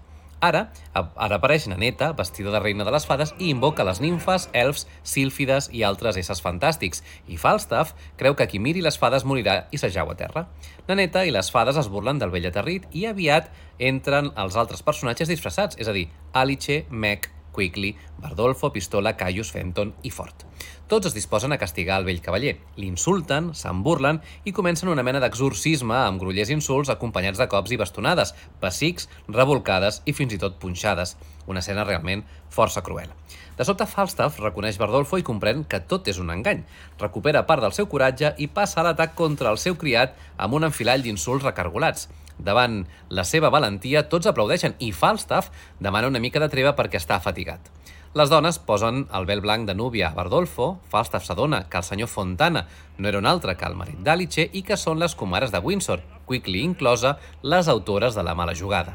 Ara, 0.43 0.65
ara 0.93 1.37
apareix 1.39 1.69
Naneta, 1.71 2.09
vestida 2.17 2.51
de 2.51 2.59
reina 2.59 2.83
de 2.83 2.91
les 2.91 3.05
fades, 3.07 3.31
i 3.39 3.47
invoca 3.53 3.85
les 3.87 4.01
nimfes, 4.03 4.49
elfs, 4.51 4.83
sílfides 5.07 5.69
i 5.71 5.85
altres 5.87 6.19
éssers 6.19 6.43
fantàstics, 6.43 6.99
i 7.31 7.39
Falstaff 7.39 7.93
creu 8.19 8.35
que 8.35 8.49
qui 8.51 8.59
miri 8.59 8.83
les 8.83 8.99
fades 8.99 9.23
morirà 9.23 9.61
i 9.71 9.79
s'ajau 9.79 10.11
a 10.11 10.17
terra. 10.19 10.47
Naneta 10.89 11.23
i 11.23 11.31
les 11.31 11.51
fades 11.53 11.79
es 11.79 11.87
burlen 11.87 12.19
del 12.19 12.33
vell 12.33 12.49
aterrit 12.51 12.89
i 12.91 13.07
aviat 13.07 13.47
entren 13.79 14.33
els 14.35 14.59
altres 14.59 14.83
personatges 14.83 15.31
disfressats, 15.31 15.79
és 15.79 15.87
a 15.87 15.95
dir, 15.95 16.09
Alice, 16.35 16.83
Meg, 16.91 17.31
Quickly, 17.53 17.93
Bardolfo, 18.17 18.73
Pistola, 18.73 19.15
Caius, 19.15 19.53
Fenton 19.53 19.93
i 20.03 20.11
Fort. 20.11 20.43
Tots 20.91 21.07
es 21.07 21.15
disposen 21.15 21.53
a 21.55 21.57
castigar 21.57 21.95
el 22.01 22.05
vell 22.05 22.19
cavaller. 22.21 22.57
L'insulten, 22.77 23.53
se'n 23.55 23.79
burlen 23.85 24.19
i 24.43 24.51
comencen 24.53 24.91
una 24.91 25.05
mena 25.07 25.21
d'exorcisme 25.23 25.95
amb 25.95 26.19
grollers 26.21 26.51
insults 26.53 26.91
acompanyats 26.91 27.39
de 27.39 27.47
cops 27.49 27.71
i 27.71 27.79
bastonades, 27.79 28.33
pessics, 28.59 29.07
revolcades 29.29 30.01
i 30.05 30.13
fins 30.17 30.35
i 30.35 30.41
tot 30.41 30.59
punxades. 30.59 31.15
Una 31.47 31.63
escena 31.63 31.87
realment 31.87 32.25
força 32.51 32.83
cruel. 32.83 33.13
De 33.57 33.65
sobte, 33.65 33.85
Falstaff 33.87 34.41
reconeix 34.41 34.79
Bardolfo 34.81 35.19
i 35.21 35.25
comprèn 35.25 35.63
que 35.69 35.79
tot 35.87 36.09
és 36.11 36.19
un 36.19 36.33
engany. 36.33 36.65
Recupera 36.99 37.45
part 37.47 37.63
del 37.63 37.75
seu 37.77 37.87
coratge 37.87 38.33
i 38.37 38.49
passa 38.49 38.81
a 38.81 38.87
l'atac 38.89 39.15
contra 39.15 39.53
el 39.53 39.61
seu 39.61 39.79
criat 39.79 40.17
amb 40.37 40.59
un 40.59 40.67
enfilall 40.69 41.05
d'insults 41.05 41.45
recargolats. 41.45 42.09
Davant 42.37 42.83
la 43.09 43.25
seva 43.27 43.51
valentia, 43.53 44.07
tots 44.09 44.27
aplaudeixen 44.27 44.75
i 44.79 44.91
Falstaff 44.91 45.51
demana 45.79 46.09
una 46.09 46.21
mica 46.23 46.41
de 46.41 46.49
treva 46.49 46.73
perquè 46.77 47.01
està 47.01 47.19
fatigat. 47.21 47.69
Les 48.13 48.29
dones 48.29 48.59
posen 48.61 49.07
el 49.17 49.25
vel 49.25 49.41
blanc 49.41 49.65
de 49.65 49.73
núvia 49.73 50.11
a 50.11 50.13
Bardolfo, 50.13 50.77
Falstaff 50.89 51.25
s'adona 51.25 51.63
que 51.65 51.79
el 51.79 51.87
senyor 51.87 52.11
Fontana 52.11 52.67
no 52.97 53.09
era 53.09 53.17
un 53.17 53.25
altre 53.25 53.55
que 53.57 53.65
el 53.65 53.73
marit 53.73 54.03
d'Alice 54.05 54.45
i 54.53 54.61
que 54.61 54.77
són 54.77 55.01
les 55.01 55.15
comares 55.17 55.49
de 55.49 55.57
Windsor, 55.57 56.03
Quickly 56.29 56.61
inclosa, 56.61 57.17
les 57.41 57.67
autores 57.67 58.13
de 58.13 58.23
la 58.23 58.35
mala 58.37 58.53
jugada. 58.53 58.93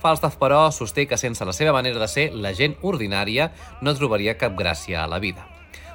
Falstaff, 0.00 0.40
però, 0.40 0.70
sosté 0.72 1.06
que 1.08 1.20
sense 1.20 1.44
la 1.44 1.52
seva 1.52 1.76
manera 1.76 2.00
de 2.00 2.08
ser, 2.08 2.30
la 2.32 2.52
gent 2.56 2.76
ordinària 2.82 3.52
no 3.80 3.96
trobaria 3.96 4.38
cap 4.40 4.56
gràcia 4.56 5.04
a 5.04 5.08
la 5.08 5.20
vida. 5.20 5.53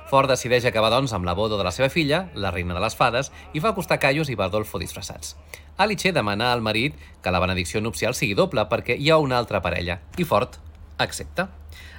Ford 0.10 0.26
decideix 0.32 0.66
acabar, 0.66 0.89
doncs, 0.89 1.12
amb 1.14 1.28
la 1.28 1.36
boda 1.38 1.57
de 1.60 1.64
la 1.64 1.70
seva 1.70 1.91
filla, 1.93 2.24
la 2.34 2.49
reina 2.49 2.74
de 2.74 2.82
les 2.82 2.95
fades, 2.97 3.28
i 3.53 3.62
fa 3.62 3.70
acostar 3.76 3.99
Caius 4.01 4.32
i 4.34 4.38
Bardolfo 4.39 4.82
disfressats. 4.82 5.36
Alice 5.78 6.10
demana 6.12 6.47
al 6.51 6.64
marit 6.66 6.95
que 7.22 7.30
la 7.30 7.41
benedicció 7.43 7.78
nupcial 7.80 8.18
sigui 8.18 8.34
doble 8.34 8.66
perquè 8.72 8.97
hi 8.97 9.12
ha 9.14 9.20
una 9.22 9.38
altra 9.38 9.62
parella, 9.62 9.99
i 10.18 10.26
Ford 10.26 10.57
accepta. 10.97 11.51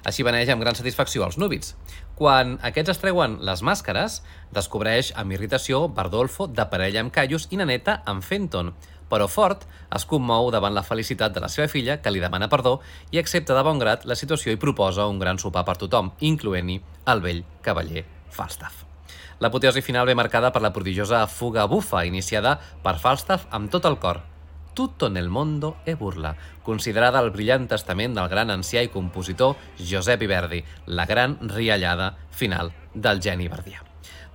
Així 0.03 0.25
beneja 0.27 0.57
amb 0.57 0.65
gran 0.65 0.75
satisfacció 0.75 1.23
els 1.23 1.39
núbits. 1.39 1.77
Quan 2.19 2.57
aquests 2.67 2.97
es 2.97 3.01
treuen 3.01 3.39
les 3.47 3.63
màscares, 3.63 4.21
descobreix 4.51 5.13
amb 5.15 5.37
irritació 5.37 5.87
Bardolfo 5.89 6.49
de 6.51 6.67
parella 6.73 7.05
amb 7.05 7.15
Caius 7.15 7.47
i 7.55 7.61
Naneta 7.63 8.01
amb 8.11 8.27
Fenton, 8.27 8.75
però 9.11 9.27
Ford 9.29 9.67
es 9.97 10.07
commou 10.07 10.53
davant 10.55 10.75
la 10.75 10.87
felicitat 10.87 11.35
de 11.35 11.43
la 11.43 11.51
seva 11.51 11.69
filla, 11.69 11.99
que 12.01 12.13
li 12.15 12.23
demana 12.23 12.49
perdó, 12.49 12.79
i 13.11 13.19
accepta 13.19 13.57
de 13.57 13.65
bon 13.67 13.83
grat 13.83 14.07
la 14.07 14.17
situació 14.17 14.55
i 14.55 14.61
proposa 14.63 15.09
un 15.11 15.19
gran 15.19 15.43
sopar 15.43 15.67
per 15.67 15.77
tothom, 15.83 16.15
incloent-hi 16.21 16.79
el 17.11 17.25
vell 17.27 17.43
cavaller 17.67 18.07
Falstaff. 18.31 18.87
L'apoteosi 19.41 19.81
final 19.81 20.07
ve 20.07 20.15
marcada 20.15 20.51
per 20.53 20.63
la 20.63 20.71
prodigiosa 20.71 21.27
fuga 21.27 21.67
bufa, 21.67 22.05
iniciada 22.05 22.59
per 22.85 22.99
Falstaff 23.01 23.49
amb 23.51 23.73
tot 23.73 23.89
el 23.89 23.99
cor. 23.99 24.23
Tutto 24.75 25.09
nel 25.09 25.29
mondo 25.29 25.79
è 25.85 25.97
burla, 25.97 26.35
considerada 26.63 27.19
el 27.25 27.33
brillant 27.35 27.67
testament 27.69 28.15
del 28.15 28.29
gran 28.29 28.53
ancià 28.55 28.85
i 28.85 28.93
compositor 28.93 29.57
Giuseppe 29.77 30.29
Verdi, 30.31 30.63
la 30.87 31.09
gran 31.09 31.39
riallada 31.41 32.15
final 32.31 32.71
del 32.93 33.19
geni 33.19 33.49
verdià. 33.49 33.90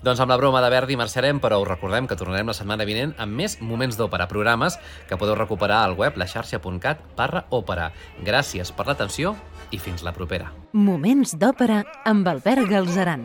Doncs 0.05 0.19
amb 0.21 0.29
la 0.29 0.35
broma 0.37 0.59
de 0.61 0.67
Verdi 0.69 0.93
marxarem, 0.99 1.39
però 1.41 1.57
us 1.63 1.65
recordem 1.65 2.05
que 2.05 2.13
tornarem 2.13 2.45
la 2.51 2.53
setmana 2.53 2.85
vinent 2.85 3.15
amb 3.17 3.33
més 3.39 3.55
moments 3.57 3.95
d'òpera, 3.97 4.27
programes 4.29 4.75
que 5.09 5.17
podeu 5.17 5.33
recuperar 5.33 5.79
al 5.81 5.95
web 5.97 6.13
laxarxa.cat 6.21 7.01
barra 7.17 7.41
òpera. 7.49 7.87
Gràcies 8.21 8.69
per 8.69 8.85
l'atenció 8.85 9.33
i 9.73 9.79
fins 9.81 10.05
la 10.05 10.13
propera. 10.13 10.51
Moments 10.77 11.33
d'òpera 11.41 11.79
amb 12.05 12.29
Albert 12.29 12.69
Galzeran. 12.69 13.23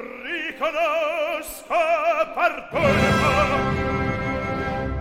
Riconosco 0.00 1.82
partorno 2.32 3.60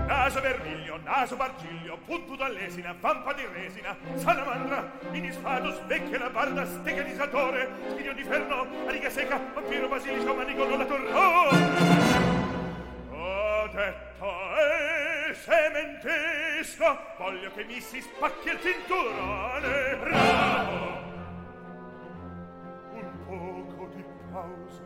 Naso 0.09 0.41
vermiglio, 0.43 0.82
naso 1.03 1.35
bargiglio, 1.35 1.97
punto 2.05 2.35
d'allesina, 2.35 2.95
vampa 2.99 3.33
di 3.33 3.45
resina, 3.45 3.95
salamandra, 4.15 4.91
minisfado, 5.11 5.71
svecchia 5.71 6.19
la 6.19 6.29
barda, 6.29 6.65
steganizzatore, 6.65 7.69
spiglio 7.89 8.13
di 8.13 8.23
ferro, 8.23 8.67
riga 8.87 9.09
secca, 9.09 9.39
vampiro, 9.53 9.87
basilico, 9.87 10.33
manico, 10.33 10.65
la 10.75 10.85
torro. 10.85 11.19
Ho 13.11 13.67
detto 13.67 14.31
e 15.29 15.33
sementesco, 15.33 16.97
voglio 17.17 17.51
che 17.51 17.63
mi 17.65 17.79
si 17.81 18.01
spacchi 18.01 18.49
il 18.49 18.59
cinturone. 18.61 19.95
Bravo! 19.97 21.01
Un 23.27 23.67
poco 23.67 23.91
di 23.95 24.03
pausa, 24.31 24.83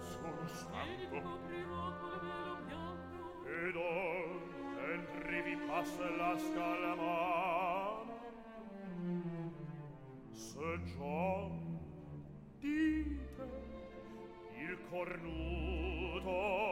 sono 0.00 0.46
stanco. 0.46 1.44
Ed 3.48 3.74
ora 3.74 4.35
vi 5.42 5.56
passa 5.66 6.08
la 6.16 6.36
scalamana 6.38 8.14
se 10.32 10.80
già 10.84 11.48
dite 12.60 13.48
il 14.56 14.78
cornuto 14.90 16.65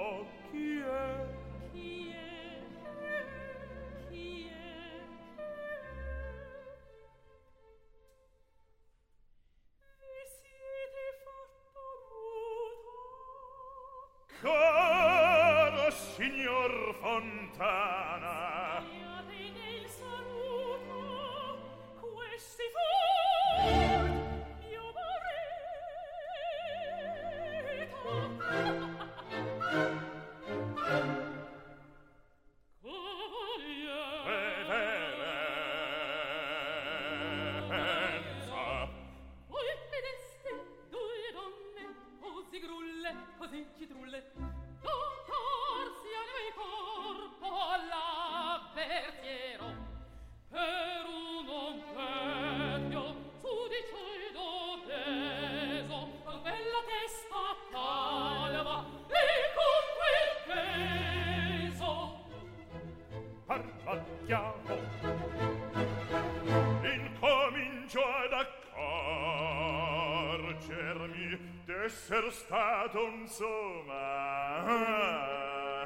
un 72.95 73.27
somaro 73.27 74.79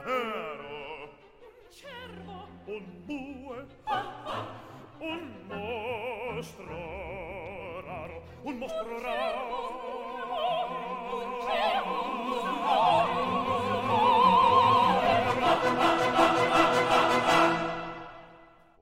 un 0.04 1.08
cervo. 1.70 2.48
Un 2.66 2.84
bue. 3.06 3.66
Un 5.00 5.46
mostro 5.46 7.80
raro. 7.80 8.22
Un 8.42 8.58
mostro 8.58 9.00
raro 9.00 9.40
un 11.24 11.40
cervo 11.40 11.96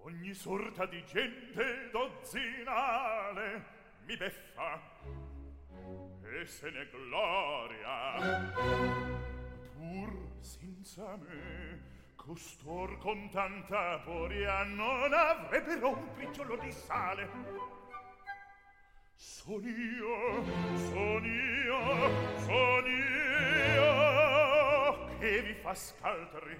Ogni 0.02 0.34
sorta 0.34 0.86
di 0.86 1.04
gente 1.04 1.90
dozzinale 1.92 3.64
mi 4.06 4.16
beffa 4.16 4.80
e 6.22 6.46
se 6.46 6.70
ne 6.70 6.88
gloria. 6.90 8.14
Pur 9.74 10.10
senza 10.40 11.16
me 11.16 11.94
costor 12.16 12.98
con 12.98 13.30
tanta 13.30 13.98
poria 14.00 14.64
non 14.64 15.12
avrebbero 15.12 15.90
un 15.90 16.08
briciolo 16.14 16.56
di 16.56 16.72
sale. 16.72 17.28
Son 19.14 19.62
io 19.62 20.44
son 20.90 21.24
io 21.24 21.80
son 22.40 22.84
io 23.74 23.96
che 25.18 25.42
vi 25.42 25.54
fa 25.54 25.74
scaltri. 25.74 26.58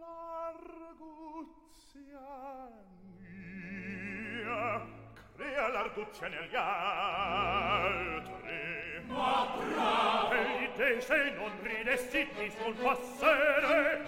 L'arguziano 0.00 0.96
e 5.56 5.58
all'arduzia 5.58 6.28
negli 6.28 6.54
altri. 6.54 8.34
Ma 9.06 9.46
bravo! 9.56 10.34
Egli 10.34 10.70
te 10.76 11.00
se 11.00 11.30
non 11.30 11.50
ridesti 11.62 12.28
ti 12.34 12.50
sol 12.50 12.74
passere. 12.74 14.04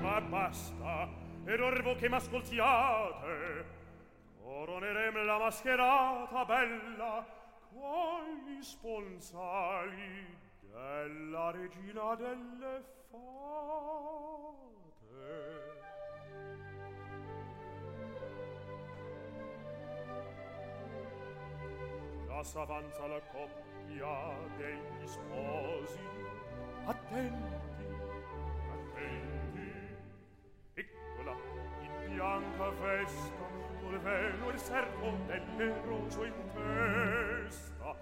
Ma 0.00 0.20
basta, 0.20 1.08
ed 1.44 1.60
orvo 1.60 1.94
che 1.94 2.08
m'ascoltiate, 2.08 3.64
coronerem 4.42 5.24
la 5.24 5.38
mascherata 5.38 6.44
bella 6.44 7.24
quali 7.72 8.60
sponsali 8.62 10.36
della 10.60 11.50
regina 11.52 12.14
delle 12.16 12.82
fate. 13.10 14.48
Mas 22.38 22.46
s'avanza 22.52 23.04
la 23.08 23.20
coppia 23.32 24.32
degli 24.56 25.06
sposi. 25.06 25.98
Attenti, 26.84 27.58
attenti. 28.76 29.72
Eccola, 30.74 31.34
in 31.80 31.90
bianca 32.14 32.70
festa 32.74 33.44
Col 33.80 33.98
velo 33.98 34.50
e 34.50 34.52
il 34.52 34.58
servo 34.60 35.10
del 35.26 35.72
roso 35.84 36.24
in 36.24 36.32
testa 36.54 37.96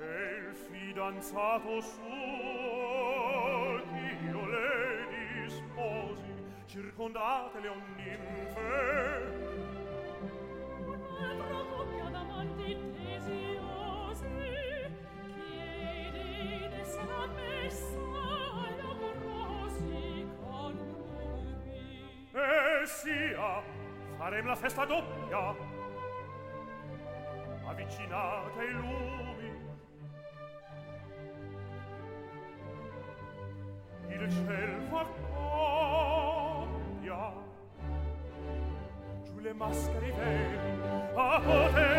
E 0.00 0.36
il 0.48 0.54
fidanzato 0.56 1.80
suo 1.80 2.02
Ch'io 3.92 4.46
le 4.46 5.06
disposi 5.44 6.34
Circondate 6.66 7.60
le 7.60 7.68
onninfe 7.68 9.36
Un'altra 10.88 11.64
coppia 11.70 12.08
d'amanti 12.10 12.76
tesi. 12.92 13.45
sia, 22.86 23.62
farem 24.16 24.46
la 24.46 24.54
festa 24.54 24.84
doppia. 24.84 25.54
Avvicinate 27.66 28.62
i 28.62 28.70
lumi. 28.72 29.64
Il 34.08 34.30
ciel 34.30 34.80
fa 34.88 35.04
coppia. 35.34 37.32
Giù 39.24 39.38
le 39.40 39.52
maschere 39.52 40.12
veri, 40.12 40.58
a 41.14 41.40
poter 41.40 41.95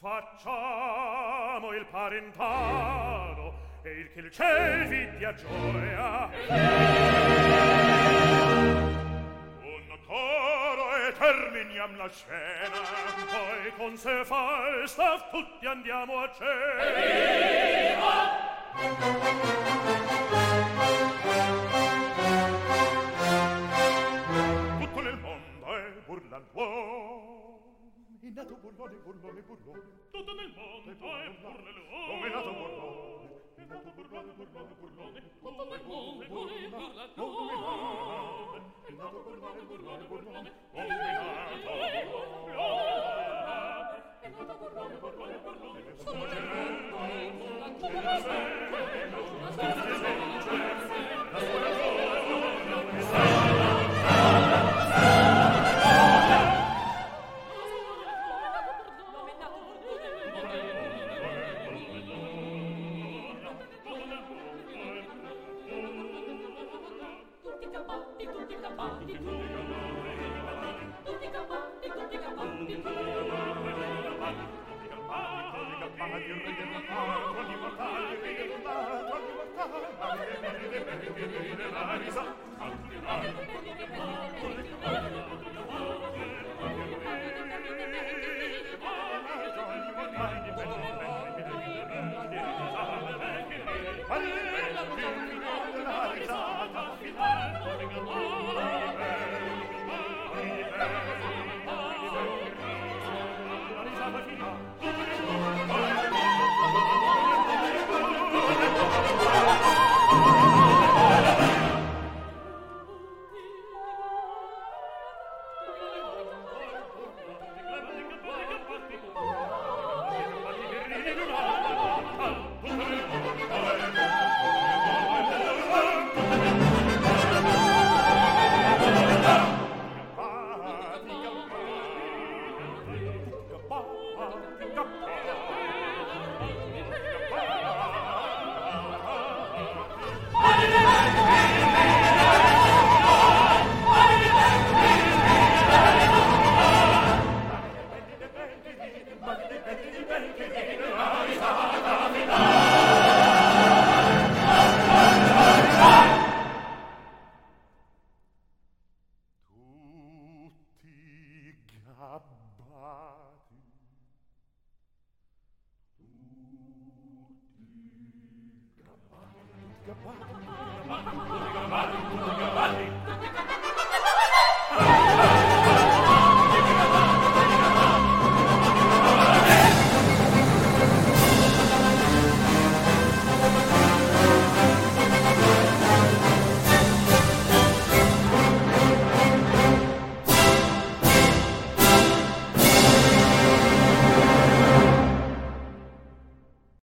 Facciamo 0.00 1.72
il 1.72 1.84
parentado 1.86 3.52
e 3.82 3.90
il 3.90 4.12
che 4.12 4.20
il 4.20 4.30
ciel 4.30 4.86
vidia 4.86 5.34
gioia. 5.34 6.30
Un 9.60 9.98
coro 10.06 10.96
e 10.96 11.12
terminiam 11.18 11.96
la 11.96 12.08
scena, 12.08 12.78
poi 13.26 13.72
con 13.76 13.96
se 13.96 14.24
Falstaff 14.24 15.30
tutti 15.30 15.66
andiamo 15.66 16.20
a 16.20 16.30
cena. 16.30 16.46
Tutto 24.78 25.00
nel 25.00 25.16
mondo 25.16 25.76
è 25.76 25.90
burlantuomo, 26.06 27.57
È 28.28 28.30
nato 28.30 28.56
burlone, 28.60 28.92
burlone, 28.96 29.40
burlone. 29.40 29.80
Tutto 30.10 30.34
nel 30.34 30.52
mondo 30.54 30.90
è 30.90 30.94
burlone. 30.94 31.80
Come 31.88 32.26
è 32.26 32.30
nato 32.30 32.52
burlone? 32.52 33.40
È 33.56 33.64
nato 33.64 33.90
burlone, 33.94 34.32
burlone, 34.36 34.74
burlone. 34.78 35.22
Tutto 35.40 35.64
nel 35.64 35.82
mondo 35.86 36.20
è 36.20 36.28
burlone. 36.28 36.28
Come 36.28 36.52
è 36.52 36.68
nato 38.92 39.20
burlone, 39.24 39.62
burlone, 39.62 40.04
burlone. 40.04 40.52
Come 40.72 40.84
è 40.84 41.08
nato 41.08 41.40
burlone? 42.28 42.92
È 44.20 44.28
nato 44.28 44.54
burlone, 44.58 44.96
burlone, 44.98 45.38
burlone. 45.38 45.80
Sono 45.96 46.28
gerente, 46.28 46.92
sono 46.92 47.88
gerente, 47.88 48.18
sono 48.18 48.44
gerente, 48.68 49.16
sono 49.16 49.48
gerente, 49.48 49.48
sono 49.48 49.72
gerente, 50.28 50.92
sono 51.32 51.60
gerente, 51.64 52.27